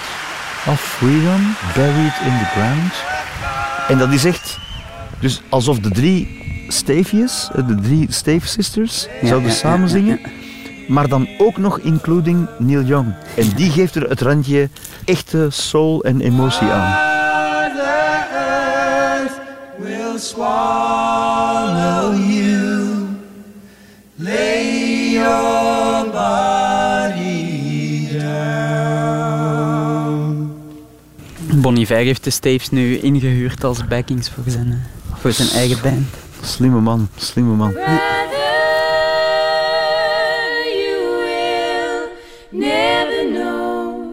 [0.67, 2.93] of Freedom Buried in the Ground.
[3.87, 4.57] En dat is echt...
[5.19, 9.87] Dus alsof de drie Steefjes, eh, de drie Stave Sisters, Ja, zouden ja, samen ja,
[9.87, 10.19] zingen.
[10.87, 13.13] Maar dan ook nog including Neil Young.
[13.35, 14.69] En die geeft er het randje
[15.05, 17.14] echte soul en emotie aan.
[31.65, 35.81] Bon Iver heeft de Staves nu ingehuurd als backings voor zijn, eh, voor zijn eigen
[35.81, 36.07] band.
[36.41, 37.71] Slimme man, slimme man.
[37.71, 37.79] you
[41.23, 44.03] will never know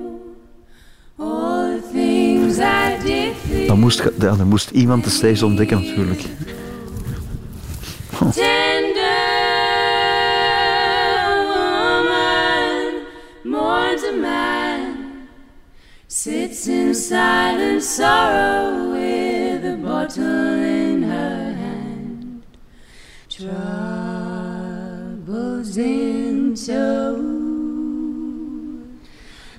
[1.18, 6.22] all the things I did for Dan moest, dan moest iemand de Staves ontdekken natuurlijk.
[16.24, 22.44] Sits in silent sorrow with a bottle in her hand.
[23.28, 23.56] Troubles
[25.76, 27.16] in tow.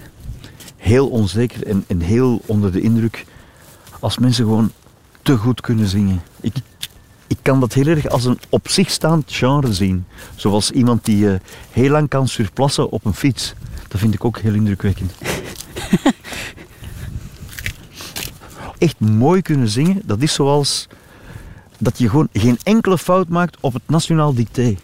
[0.94, 3.26] heel onzeker en, en heel onder de indruk
[4.00, 4.72] als mensen gewoon
[5.22, 6.22] te goed kunnen zingen.
[6.42, 6.56] Ik,
[7.28, 10.06] ik kan dat heel erg als een op zich staand genre zien.
[10.36, 11.40] Zoals iemand die eh,
[11.72, 13.54] heel lang kan surplassen op een fiets.
[13.88, 15.14] Dat vind ik ook heel indrukwekkend.
[18.78, 20.88] Echt mooi kunnen zingen, dat is zoals
[21.78, 24.76] dat je gewoon geen enkele fout maakt op het nationaal dicté.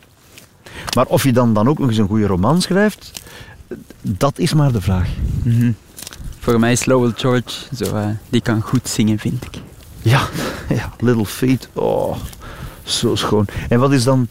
[0.96, 3.22] Maar of je dan, dan ook nog eens een goede roman schrijft,
[4.02, 5.10] dat is maar de vraag.
[5.44, 5.72] Mhm.
[6.50, 9.62] Voor mij is Lowell George, zo, eh, die kan goed zingen, vind ik.
[10.02, 10.22] Ja,
[10.80, 11.70] ja, Little Feet.
[11.74, 12.16] Oh,
[12.84, 13.46] zo schoon.
[13.68, 14.28] En wat is dan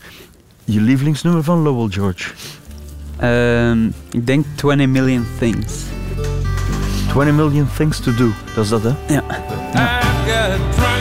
[0.65, 2.31] je lievelingsnummer van Lowell George?
[3.17, 5.73] Ehm, ik denk 20 Million Things.
[7.09, 8.31] 20 Million Things to Do.
[8.55, 8.95] Dat is dat, hè?
[9.15, 9.25] Ja.
[9.75, 10.98] I've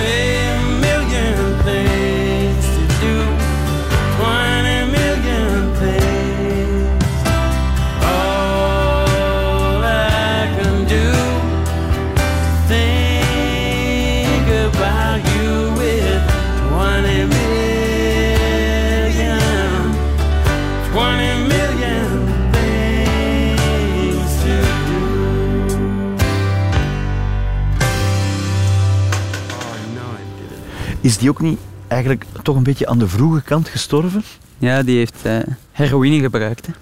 [31.08, 34.24] Is die ook niet eigenlijk toch een beetje aan de vroege kant gestorven?
[34.58, 35.40] Ja, die heeft eh,
[35.72, 36.68] heroïne gebruikt.
[36.68, 36.74] Hè.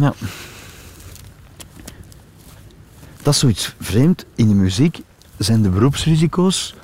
[0.00, 0.14] Ja.
[3.22, 4.24] Dat is zoiets vreemd.
[4.34, 5.00] In de muziek
[5.36, 6.74] zijn de beroepsrisico's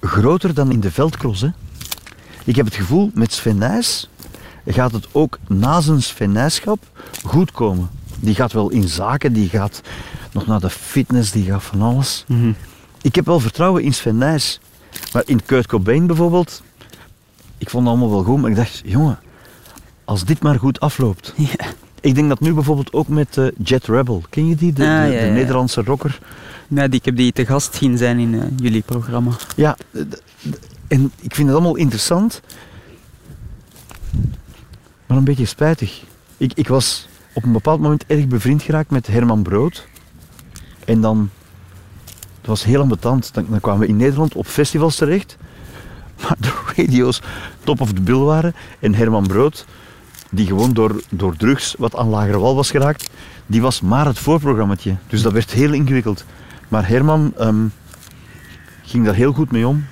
[0.00, 1.40] groter dan in de veldcross.
[1.40, 1.48] Hè?
[2.44, 4.08] Ik heb het gevoel, met Sven Nys
[4.66, 6.50] gaat het ook na zijn Sven
[7.24, 7.90] goed komen.
[8.20, 9.80] Die gaat wel in zaken, die gaat
[10.32, 12.24] nog naar de fitness, die gaat van alles.
[13.02, 14.60] Ik heb wel vertrouwen in Sven Nys.
[15.12, 16.62] Maar in Kurt Cobain bijvoorbeeld,
[17.58, 19.18] ik vond het allemaal wel goed, maar ik dacht, jongen,
[20.04, 21.34] als dit maar goed afloopt.
[22.00, 24.72] Ik denk dat nu bijvoorbeeld ook met eh, Jet Rebel, ken je die?
[24.72, 25.32] De, Ah, de- ja, ja.
[25.32, 26.18] Nederlandse rocker.
[26.68, 29.30] Ja, die, ik heb die te gast zien zijn in eh, jullie programma.
[29.56, 29.76] Ja,
[30.88, 32.40] en ik vind het allemaal interessant,
[35.06, 36.02] maar een beetje spijtig.
[36.36, 39.86] Ik, ik was op een bepaald moment erg bevriend geraakt met Herman Brood.
[40.84, 41.30] En dan,
[42.50, 45.36] was heel ambetant, dan, dan kwamen we in Nederland op festivals terecht,
[46.22, 47.22] maar de radio's
[47.64, 48.54] top of the bill waren.
[48.80, 49.66] En Herman Brood,
[50.30, 53.10] die gewoon door, door drugs wat aan lagere wal was geraakt,
[53.46, 54.96] die was maar het voorprogrammaatje.
[55.06, 56.24] Dus dat werd heel ingewikkeld.
[56.68, 57.66] Maar Herman ehm,
[58.82, 59.84] ging daar heel goed mee om.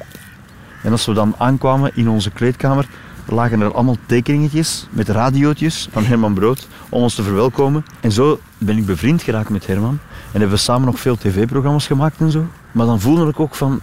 [0.82, 2.88] En als we dan aankwamen in onze kleedkamer,
[3.26, 7.84] lagen er allemaal tekeningetjes met radiootjes van Herman Brood om ons te verwelkomen.
[8.00, 9.98] En zo ben ik bevriend geraakt met Herman.
[10.32, 12.46] En hebben we samen nog veel tv-programma's gemaakt en zo.
[12.72, 13.80] Maar dan voelde ik ook van,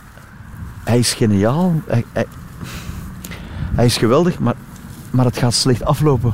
[0.84, 2.26] hij is geniaal, hij, hij,
[3.76, 4.56] hij is geweldig, maar,
[5.12, 6.34] maar het gaat slecht aflopen.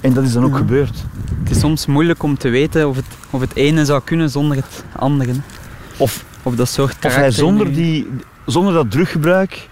[0.00, 1.04] En dat is dan ook gebeurd.
[1.42, 4.56] Het is soms moeilijk om te weten of het, of het ene zou kunnen zonder
[4.56, 5.32] het andere.
[5.96, 8.10] Of, of dat soort Of hij zonder, die,
[8.46, 9.68] zonder dat druggebruik,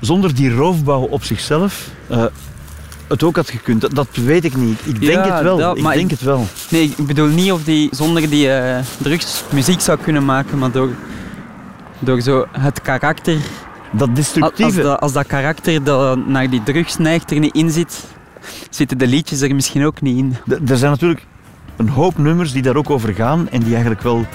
[0.00, 2.24] zonder die roofbouw op zichzelf, eh,
[3.10, 3.80] het ook had gekund.
[3.80, 4.80] Dat, dat weet ik niet.
[4.84, 5.56] Ik denk Ja, het wel.
[5.56, 6.46] dat- ik maar denk ik- het wel.
[6.68, 10.70] Nee, ik bedoel niet of die zonder die eh, drugs muziek zou kunnen maken, maar
[10.70, 10.88] door,
[11.98, 13.36] door zo het karakter...
[13.92, 14.64] Dat destructieve...
[14.78, 18.04] Als dat, als dat karakter dat naar die drugs neigt er niet in zit,
[18.70, 20.36] zitten de liedjes er misschien ook niet in.
[20.64, 21.26] D- Er zijn natuurlijk
[21.76, 24.26] een hoop nummers die daar ook over gaan en die eigenlijk wel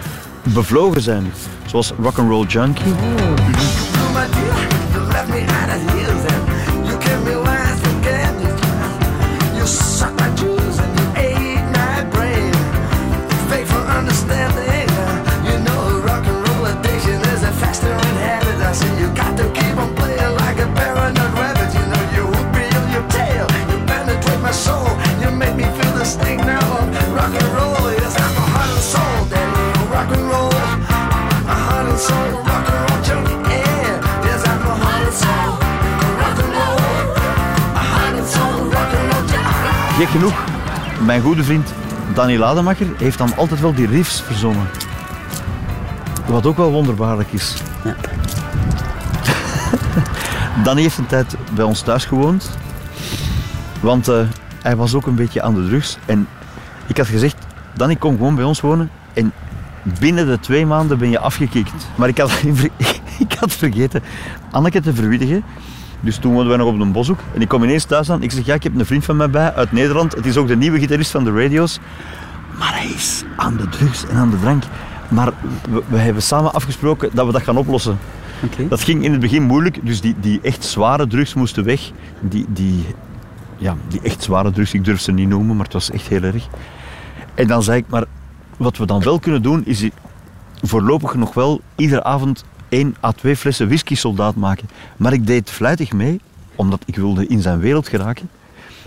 [0.43, 1.31] bevlogen zijn.
[1.65, 2.93] Zoals Rock'n'Roll Junkie.
[5.25, 6.04] Sting
[39.97, 40.43] Gek genoeg,
[41.05, 41.73] mijn goede vriend
[42.13, 44.67] Danny Lademacher heeft dan altijd wel die riffs verzonnen.
[46.27, 47.55] Wat ook wel wonderbaarlijk is.
[50.63, 52.49] Danny heeft een tijd bij ons thuis gewoond.
[53.79, 54.27] Want eh,
[54.61, 55.97] hij was ook een beetje aan de drugs.
[56.05, 56.27] En
[56.87, 57.37] ik had gezegd,
[57.73, 58.89] Danny, kom gewoon bij ons wonen.
[59.13, 59.33] En
[59.99, 61.87] binnen de twee maanden ben je afgekikt.
[61.95, 62.31] Maar ik had,
[63.27, 64.03] ik had vergeten
[64.51, 65.43] Anneke te verwittigen.
[66.05, 67.19] Dus toen woonden wij nog op een boshoek.
[67.33, 68.23] En ik kom ineens thuis aan.
[68.23, 70.15] Ik zeg, ja, ik heb een vriend van mij bij uit Nederland.
[70.15, 71.79] Het is ook de nieuwe gitarist van de radio's.
[72.57, 74.63] Maar hij is aan de drugs en aan de drank.
[75.09, 75.33] Maar
[75.69, 77.97] we, we hebben samen afgesproken dat we dat gaan oplossen.
[78.69, 79.85] Dat ging in het begin moeilijk.
[79.85, 81.91] Dus die, die echt zware drugs moesten weg.
[82.19, 82.85] Die, die,
[83.57, 86.23] ja, die echt zware drugs, ik durf ze niet noemen, maar het was echt heel
[86.23, 86.47] erg.
[87.33, 88.03] En dan zei ik, maar
[88.57, 89.89] wat we dan wel kunnen doen, is
[90.61, 92.43] voorlopig nog wel iedere avond
[92.75, 94.69] één à twee flessen whisky soldaat maken.
[94.97, 96.19] Maar ik deed fluitig mee,
[96.55, 98.29] omdat ik wilde in zijn wereld geraken.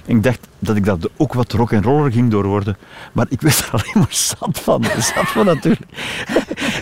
[0.07, 2.77] En ik dacht dat ik dat ook wat rock'n'roller ging door worden.
[3.13, 4.85] Maar ik werd er alleen maar zat van.
[4.85, 5.91] Zat van natuurlijk.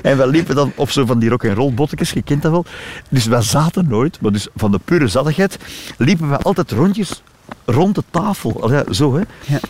[0.03, 2.65] En wij liepen dan op zo van die rock'n'roll bottekes, je kent dat wel.
[3.09, 5.59] Dus wij zaten nooit, maar dus van de pure zattigheid,
[5.99, 7.23] liepen wij altijd rondjes
[7.65, 8.71] rond de tafel.
[8.91, 9.23] Zo, hè.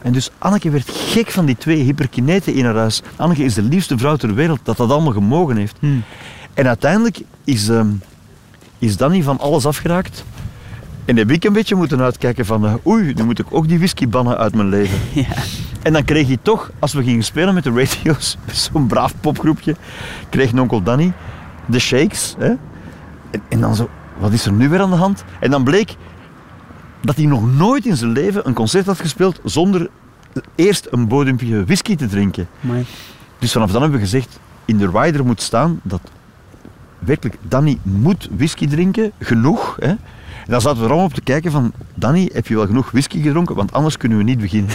[0.03, 3.03] En dus Anneke werd gek van die twee hyperkineten in haar huis.
[3.17, 5.77] Anneke is de liefste vrouw ter wereld dat dat allemaal gemogen heeft.
[6.57, 7.89] En uiteindelijk is, ehm,
[8.79, 10.25] is Danny van alles afgeraakt.
[11.05, 13.79] En heb ik een beetje moeten uitkijken van, eh, oei, nu moet ik ook die
[13.79, 14.99] whisky bannen uit mijn leven.
[15.83, 18.39] En dan kreeg hij toch, als we gingen spelen met de radio's,
[18.73, 19.77] zo'n braaf popgroepje,
[20.29, 21.13] kreeg onkel Danny
[21.67, 22.35] de shakes.
[22.39, 22.49] Hè?
[23.31, 23.89] En, en dan zo,
[24.19, 25.25] wat is er nu weer aan de hand?
[25.41, 25.97] En dan bleek
[27.01, 29.89] dat hij nog nooit in zijn leven een concert had gespeeld zonder
[30.55, 32.49] eerst een bodempje whisky te drinken.
[33.39, 36.01] Dus vanaf dan hebben we gezegd, in de rider moet staan dat
[37.07, 39.77] werkelijk Danny moet whisky drinken, genoeg.
[39.81, 39.95] Hè?
[40.47, 42.91] En dan zaten we er allemaal op te kijken van, Danny, heb je wel genoeg
[42.91, 43.55] whisky gedronken?
[43.55, 44.71] Want anders kunnen we niet beginnen.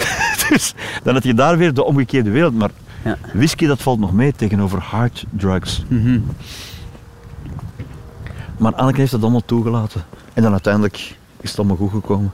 [0.48, 2.54] dus dan heb je daar weer de omgekeerde wereld.
[2.54, 2.70] Maar
[3.32, 5.84] whisky, dat valt nog mee tegenover hard drugs.
[8.58, 10.04] Maar Anneke heeft dat allemaal toegelaten.
[10.32, 12.32] En dan uiteindelijk is het allemaal goed gekomen.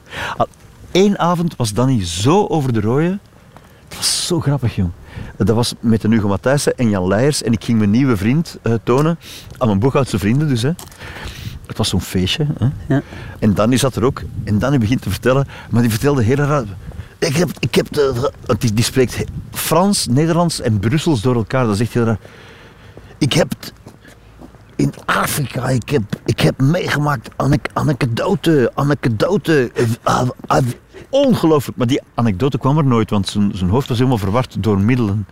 [0.93, 3.21] Eén avond was Danny zo over de rooien.
[3.89, 4.91] Het was zo grappig, jong.
[5.37, 7.43] Dat was met de Hugo Matthijssen en Jan Leijers.
[7.43, 9.19] En ik ging mijn nieuwe vriend eh, tonen.
[9.59, 10.63] Aan mijn Boeghoutse vrienden dus.
[10.63, 10.71] Hè.
[11.67, 12.47] Het was zo'n feestje.
[12.87, 12.99] Hè.
[13.39, 14.23] En Danny zat er ook.
[14.45, 15.47] En Danny begint te vertellen.
[15.71, 16.65] Maar die vertelde heel raar.
[17.19, 21.67] Ik heb, ik heb de, die, die spreekt Frans, Nederlands en Brussels door elkaar.
[21.67, 22.19] Dat echt heel raar.
[23.19, 23.55] Ik heb
[24.77, 29.71] in Afrika, ik heb, ik heb meegemaakt anek, anekdote, anekdote.
[31.09, 31.79] Ongelooflijk.
[31.79, 35.27] Maar die anekdote kwam er nooit, want zijn, zijn hoofd was helemaal verward door middelen.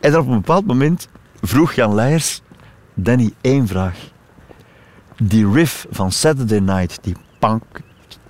[0.00, 1.08] En dan op een bepaald moment
[1.40, 2.42] vroeg Jan Leijers
[2.94, 3.98] Danny één vraag.
[5.16, 7.16] Die riff van Saturday Night, die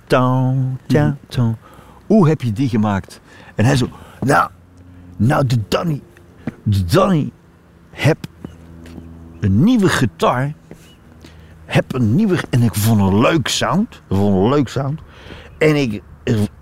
[0.07, 1.57] town, town, town.
[2.05, 3.19] Hoe heb je die gemaakt?
[3.55, 3.89] En hij zo,
[4.21, 4.49] nou,
[5.17, 6.01] nou de Danny,
[6.63, 7.31] de Danny
[7.89, 8.17] heb
[9.39, 10.53] een nieuwe gitaar,
[11.65, 14.99] heb een nieuwe, en ik vond een leuk sound, ik vond een leuk sound.
[15.57, 16.01] En ik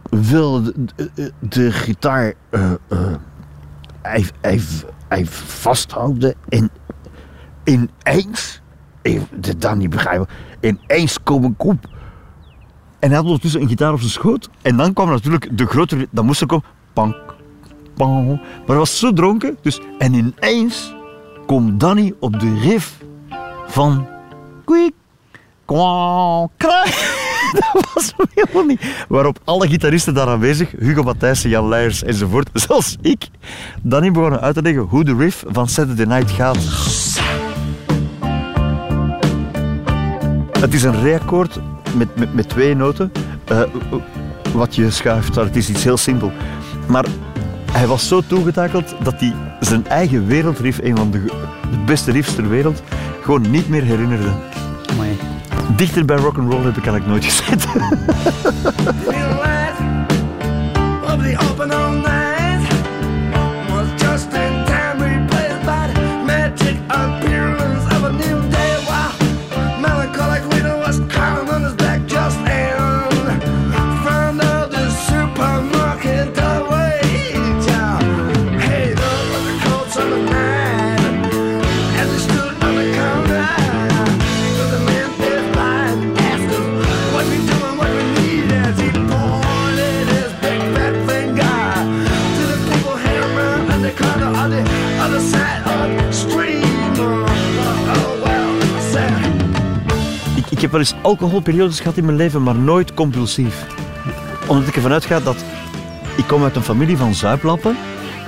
[0.09, 3.14] wilde de, de, de gitaar eh, eh,
[4.01, 4.61] hij, hij,
[5.07, 6.70] hij vasthouden en
[7.64, 8.61] ineens,
[9.01, 10.28] ik dit dan niet begrijpen,
[10.61, 11.91] ineens kom ik op.
[12.99, 14.49] En hij had ondertussen een gitaar op zijn schoot.
[14.61, 17.16] En dan kwam natuurlijk de grotere, dan moest er komen, pank.
[17.97, 20.93] Maar hij was zo dronken, dus, en ineens
[21.45, 23.03] komt Danny op de riff
[23.68, 24.07] van
[24.66, 24.93] Quiek,
[25.66, 26.47] kwaa.
[27.74, 29.06] dat was hem helemaal niet.
[29.08, 33.28] Waarop alle gitaristen daar aanwezig, Hugo Matthijssen, Jan Leijers enzovoort, zoals ik,
[33.82, 36.58] dan niet begonnen uit te leggen hoe de riff van Saturday Night gaat.
[40.60, 41.60] Het is een re-akkoord
[41.96, 43.12] met, met, met twee noten.
[43.46, 43.62] eh,
[44.54, 45.36] wat je schuift.
[45.36, 46.32] Het is iets heel simpel.
[46.88, 47.06] Maar
[47.72, 51.26] hij was zo toegetakeld dat hij zijn eigen wereldriff, een van de
[51.86, 52.82] beste riffs ter wereld,
[53.22, 54.32] gewoon niet meer herinnerde.
[54.91, 55.33] Amai.
[55.76, 57.72] Dichter bij rock'n'roll heb ik eigenlijk nooit gezeten.
[100.74, 103.65] wel eens alcoholperiodes gehad in mijn leven, maar nooit compulsief.
[104.47, 105.43] Omdat ik ervan uitga dat...
[106.17, 107.78] Ik kom uit een familie van zuiplappen.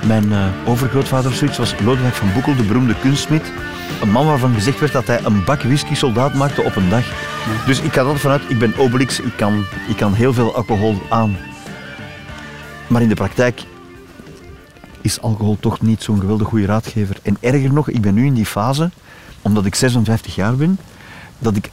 [0.06, 3.52] Mijn eh, overgrootvader zoiets was Lodewijk van Boekel, de beroemde kunstsmid.
[4.00, 7.04] Een man waarvan gezegd werd dat hij een bak whisky soldaat maakte op een dag.
[7.66, 11.02] Dus ik ga altijd vanuit, ik ben Obelix, ik kan, ik kan heel veel alcohol
[11.08, 11.36] aan.
[12.86, 13.62] Maar in de praktijk
[15.00, 17.16] is alcohol toch niet zo'n geweldig goede raadgever.
[17.22, 18.90] En erger nog, ik ben nu in die fase,
[19.42, 20.78] omdat ik 56 jaar ben,
[21.38, 21.70] dat ik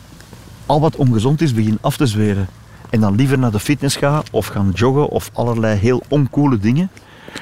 [0.66, 2.48] al wat ongezond is begin af te zweren.
[2.90, 6.90] En dan liever naar de fitness ga of gaan joggen of allerlei heel oncoole dingen.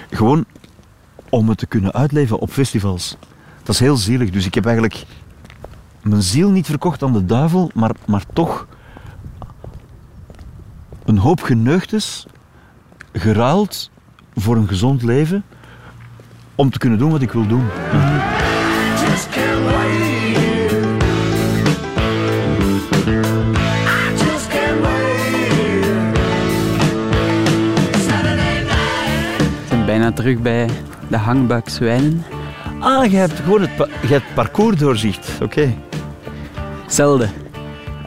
[0.10, 0.46] Gewoon
[1.30, 3.18] om het te kunnen uitleven op festivals.
[3.64, 4.30] Dat is heel zielig.
[4.30, 5.06] Dus ik heb eigenlijk
[6.02, 8.68] mijn ziel niet verkocht aan de duivel, maar, maar toch
[11.06, 12.26] een hoop geneugtes
[13.14, 13.90] geruild
[14.36, 15.44] voor een gezond leven
[16.56, 17.66] om te kunnen doen wat ik wil doen.
[30.02, 30.70] Bijna terug bij
[31.08, 32.24] de hangbuik zwijnen.
[32.80, 35.30] Ah, je hebt gewoon het, pa- je hebt parcoursdoorzicht.
[35.42, 35.74] Oké.
[36.88, 37.30] Zelden.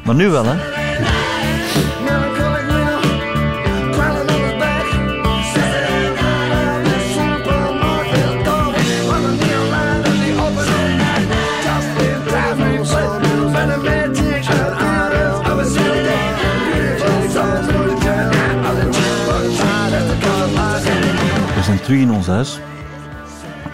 [0.04, 0.73] Maar nu wel, hè?
[21.84, 22.58] Terug in ons huis.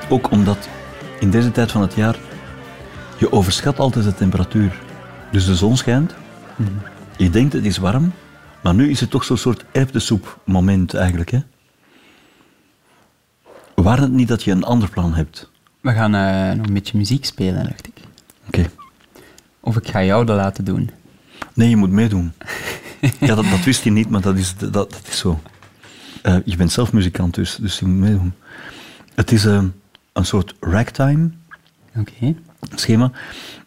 [0.08, 0.68] Ook omdat
[1.20, 2.18] in deze tijd van het jaar
[3.18, 4.80] je overschat altijd de temperatuur.
[5.30, 6.14] Dus de zon schijnt.
[7.16, 8.12] Je denkt het is warm,
[8.62, 11.30] maar nu is het toch zo'n soort erwtensoep moment eigenlijk.
[11.30, 11.38] Hè?
[13.74, 15.50] Waar het niet dat je een ander plan hebt?
[15.80, 17.94] We gaan eh, nog een beetje muziek spelen, dacht ik.
[18.46, 18.70] Oké.
[19.60, 20.90] Of ik ga jou dat laten doen.
[21.54, 22.32] Nee, je moet meedoen.
[23.20, 25.40] ja, dat, dat wist je niet, maar dat is, dat, dat is zo.
[26.22, 28.32] Eh, je bent zelf muzikant, dus, dus je moet meedoen.
[29.14, 29.62] Het is eh,
[30.12, 31.30] een soort ragtime
[31.96, 32.34] Oké.
[32.74, 33.10] schema,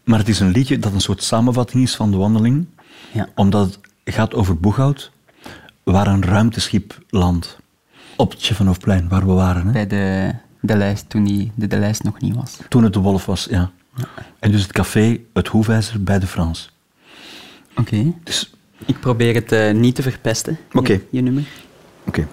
[0.03, 2.65] maar het is een liedje dat een soort samenvatting is van de wandeling,
[3.11, 3.27] Ja.
[3.35, 5.11] omdat het gaat over Boeghout,
[5.83, 7.57] waar een ruimteschip landt.
[8.15, 9.65] Op het Tjeffanhofplein, waar we waren.
[9.65, 9.71] Hè?
[9.71, 12.57] Bij de, de lijst, toen die, de, de lijst nog niet was.
[12.69, 13.71] Toen het de Wolf was, ja.
[14.39, 16.71] En dus het café, het Hoefijzer bij de Frans.
[17.75, 18.13] Oké.
[18.23, 18.53] Dus,
[18.85, 20.91] Ik probeer het eh, niet te verpesten, Oké.
[20.91, 21.43] je, je nummer.
[22.05, 22.27] oké.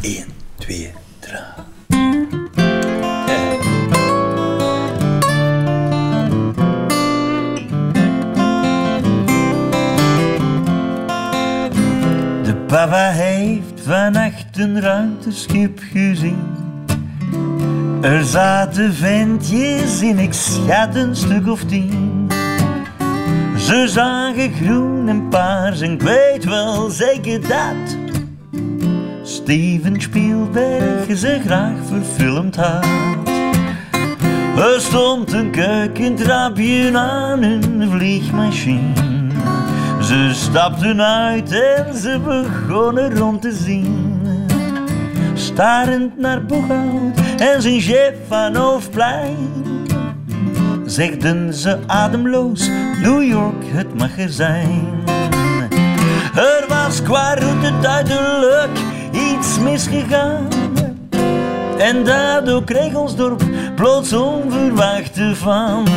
[0.00, 0.24] 1,
[0.58, 1.38] 2, 3.
[12.42, 16.52] De papa heeft vannacht een ruimteschip gezien.
[18.00, 22.28] Er zaten ventjes in, ik schat een stuk of tien.
[23.56, 28.03] Ze zagen groen en paars en ik weet wel zeker dat
[29.44, 32.84] Steven Spielberg ze graag verfilmd had.
[34.56, 38.92] Er stond een keukentrapje aan een vliegmachine.
[40.02, 44.16] Ze stapten uit en ze begonnen rond te zien.
[45.34, 49.36] Starend naar Boeghout en zijn chef van Hoofdplein.
[50.84, 52.68] Zegden ze ademloos,
[53.02, 55.02] New York het mag er zijn.
[56.34, 58.92] Er was qua route duidelijk
[59.44, 60.48] iets misgegaan.
[61.78, 63.42] En daardoor kreeg ons dorp
[63.76, 65.90] plots onverwachte fans.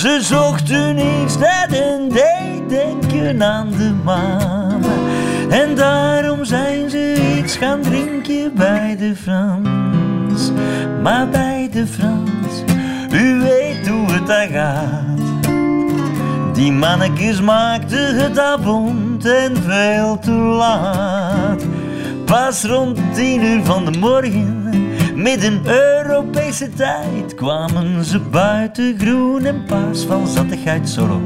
[0.00, 4.82] Ze zochten iets dat hen deed denken aan de maan.
[5.50, 10.52] En daarom zijn ze iets gaan drinken bij de Frans.
[11.02, 12.62] Maar bij de Frans,
[13.12, 15.54] u weet hoe het daar gaat.
[16.54, 21.75] Die mannetjes maakten het abond en veel te laat.
[22.26, 24.70] Pas rond tien uur van de morgen,
[25.14, 31.20] midden Europese tijd, kwamen ze buiten groen en paars van zattigheid zo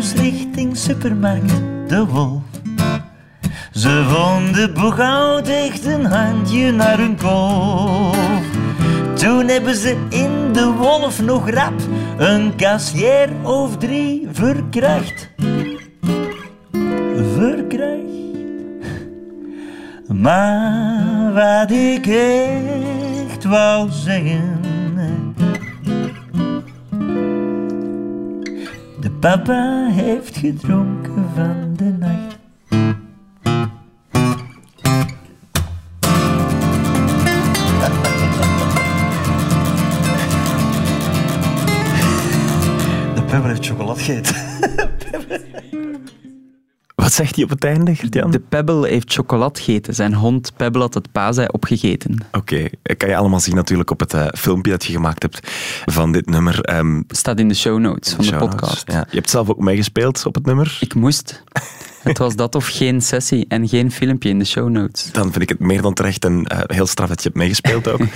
[0.00, 1.52] richting supermarkt
[1.88, 2.42] De Wolf.
[3.72, 8.42] Ze vonden Boeghout echt een handje naar hun kop.
[9.14, 11.80] Toen hebben ze in De Wolf nog rap
[12.18, 15.30] een kassier of drie verkracht.
[17.34, 18.00] Verkracht.
[20.08, 24.59] Maar wat ik echt wou zeggen...
[29.20, 32.38] papa heeft gedronken van de nacht.
[43.14, 44.34] De papa heeft chocolade gegeten.
[47.00, 48.30] Wat zegt hij op het einde, Gert-Jan?
[48.30, 49.94] De Pebble heeft chocolade gegeten.
[49.94, 52.18] Zijn hond Pebble had het paasei opgegeten.
[52.32, 55.40] Oké, dat kan je allemaal zien natuurlijk op het eh, filmpje dat je gemaakt hebt
[55.84, 56.60] van dit nummer.
[56.60, 58.54] Ehm, Staat in de show notes van de show notes.
[58.54, 58.92] podcast.
[58.92, 59.06] Ja.
[59.10, 60.76] Je hebt zelf ook meegespeeld op het nummer.
[60.80, 61.42] Ik moest.
[62.02, 65.12] Het was dat of geen sessie en geen filmpje in de show notes.
[65.12, 67.88] Dan vind ik het meer dan terecht en eh, heel straf dat je hebt meegespeeld
[67.88, 68.00] ook.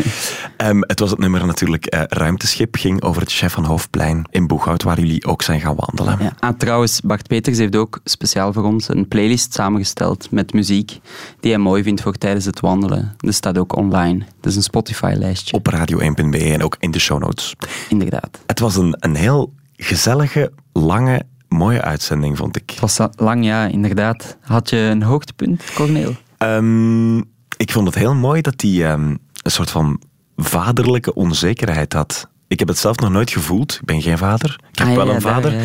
[0.57, 4.47] Ehm, het was het nummer natuurlijk eh, Ruimteschip, ging over het Chef van Hoofdplein in
[4.47, 6.18] Boeghout, waar jullie ook zijn gaan wandelen.
[6.20, 6.32] Ja.
[6.39, 11.01] Ah, trouwens, Bart Peters heeft ook speciaal voor ons een playlist samengesteld met muziek
[11.41, 13.14] die hij mooi vindt voor tijdens het wandelen.
[13.16, 14.18] Dat staat ook online.
[14.41, 15.57] Dat is een Spotify-lijstje.
[15.57, 17.55] Op radio1.be en ook in de show notes.
[17.89, 18.41] Inderdaad.
[18.47, 21.22] Het was een, een heel gezellige, lange,
[21.55, 22.71] mooie uitzending, vond ik.
[22.71, 24.37] Het was lang, ja, inderdaad.
[24.41, 26.15] Had je een hoogtepunt, Corneel?
[26.39, 27.19] Ehm,
[27.57, 29.09] ik vond het heel mooi dat hij ehm,
[29.43, 30.01] een soort van
[30.37, 32.29] vaderlijke onzekerheid had.
[32.49, 33.73] Ik heb het zelf nog nooit gevoeld.
[33.81, 34.59] Ik ben geen vader.
[34.73, 35.53] Ik heb Ah, wel ja, een vader.
[35.55, 35.61] ja.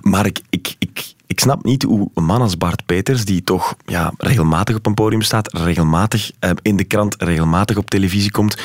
[0.00, 3.74] Maar ik, ik, ik, ik snap niet hoe een man als Bart Peters, die toch
[3.86, 8.56] ja, regelmatig op een podium staat, regelmatig eh, in de krant, regelmatig op televisie komt,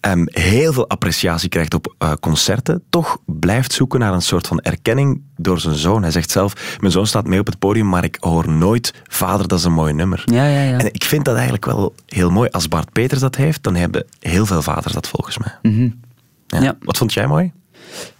[0.00, 4.60] ehm, heel veel appreciatie krijgt op eh, concerten, toch blijft zoeken naar een soort van
[4.60, 6.02] erkenning door zijn zoon.
[6.02, 9.48] Hij zegt zelf, mijn zoon staat mee op het podium, maar ik hoor nooit, vader,
[9.48, 10.22] dat is een mooi nummer.
[10.24, 10.78] Ja, ja, ja.
[10.78, 12.48] En ik vind dat eigenlijk wel heel mooi.
[12.50, 15.72] Als Bart Peters dat heeft, dan hebben heel veel vaders dat volgens mij.
[15.72, 15.88] Mhm.
[16.60, 16.62] Ja.
[16.62, 16.76] Ja.
[16.80, 17.52] Wat vond jij mooi?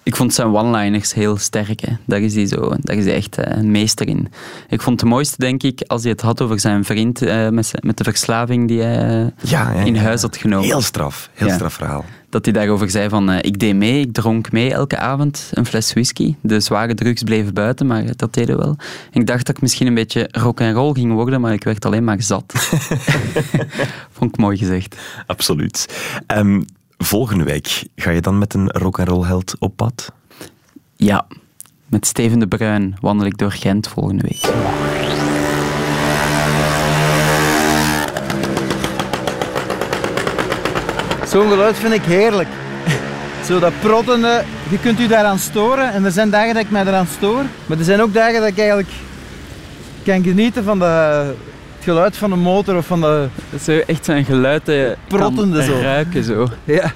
[0.03, 1.81] Ik vond zijn one-liners heel sterk.
[1.81, 1.93] Hè.
[2.07, 4.29] Daar, is hij zo, daar is hij echt eh, een meester in.
[4.69, 7.71] Ik vond het mooiste, denk ik, als hij het had over zijn vriend eh, met,
[7.81, 10.03] met de verslaving die hij eh, Ja, ja, in ja.
[10.03, 10.65] huis had genomen.
[10.67, 11.31] Heel straf.
[11.35, 11.55] Heel Ja.
[11.55, 12.05] straf verhaal.
[12.31, 15.93] Dat hij daarover zei van, ik deed mee, ik dronk mee elke avond een fles
[15.93, 16.35] whisky.
[16.41, 18.77] De zware drugs bleven buiten, maar dat deden we wel.
[19.13, 21.85] Ik dacht dat ik misschien een beetje rock and roll ging worden, maar ik werd
[21.85, 22.53] alleen maar zat.
[24.17, 24.97] Vond ik mooi gezegd.
[25.27, 25.87] Absoluut.
[26.27, 26.61] Ehm,
[27.05, 30.13] volgende week ga je dan met een rock'n'roll held op pad?
[30.97, 31.27] Ja,
[31.87, 34.41] met Steven de Bruin wandel ik door Gent volgende week.
[41.29, 42.49] Zo'n geluid vind ik heerlijk.
[43.47, 45.93] Zo dat prottende, je kunt u daaraan storen.
[45.93, 47.45] En er zijn dagen dat ik mij eraan stoor.
[47.67, 48.91] Maar er zijn ook dagen dat ik eigenlijk
[50.05, 51.35] kan genieten van de,
[51.83, 53.29] geluid van de motor of van de...
[53.63, 55.81] Zo echt zijn geluid dat je Prottende zo.
[55.81, 56.49] ruiken zo.
[56.65, 56.93] Ja.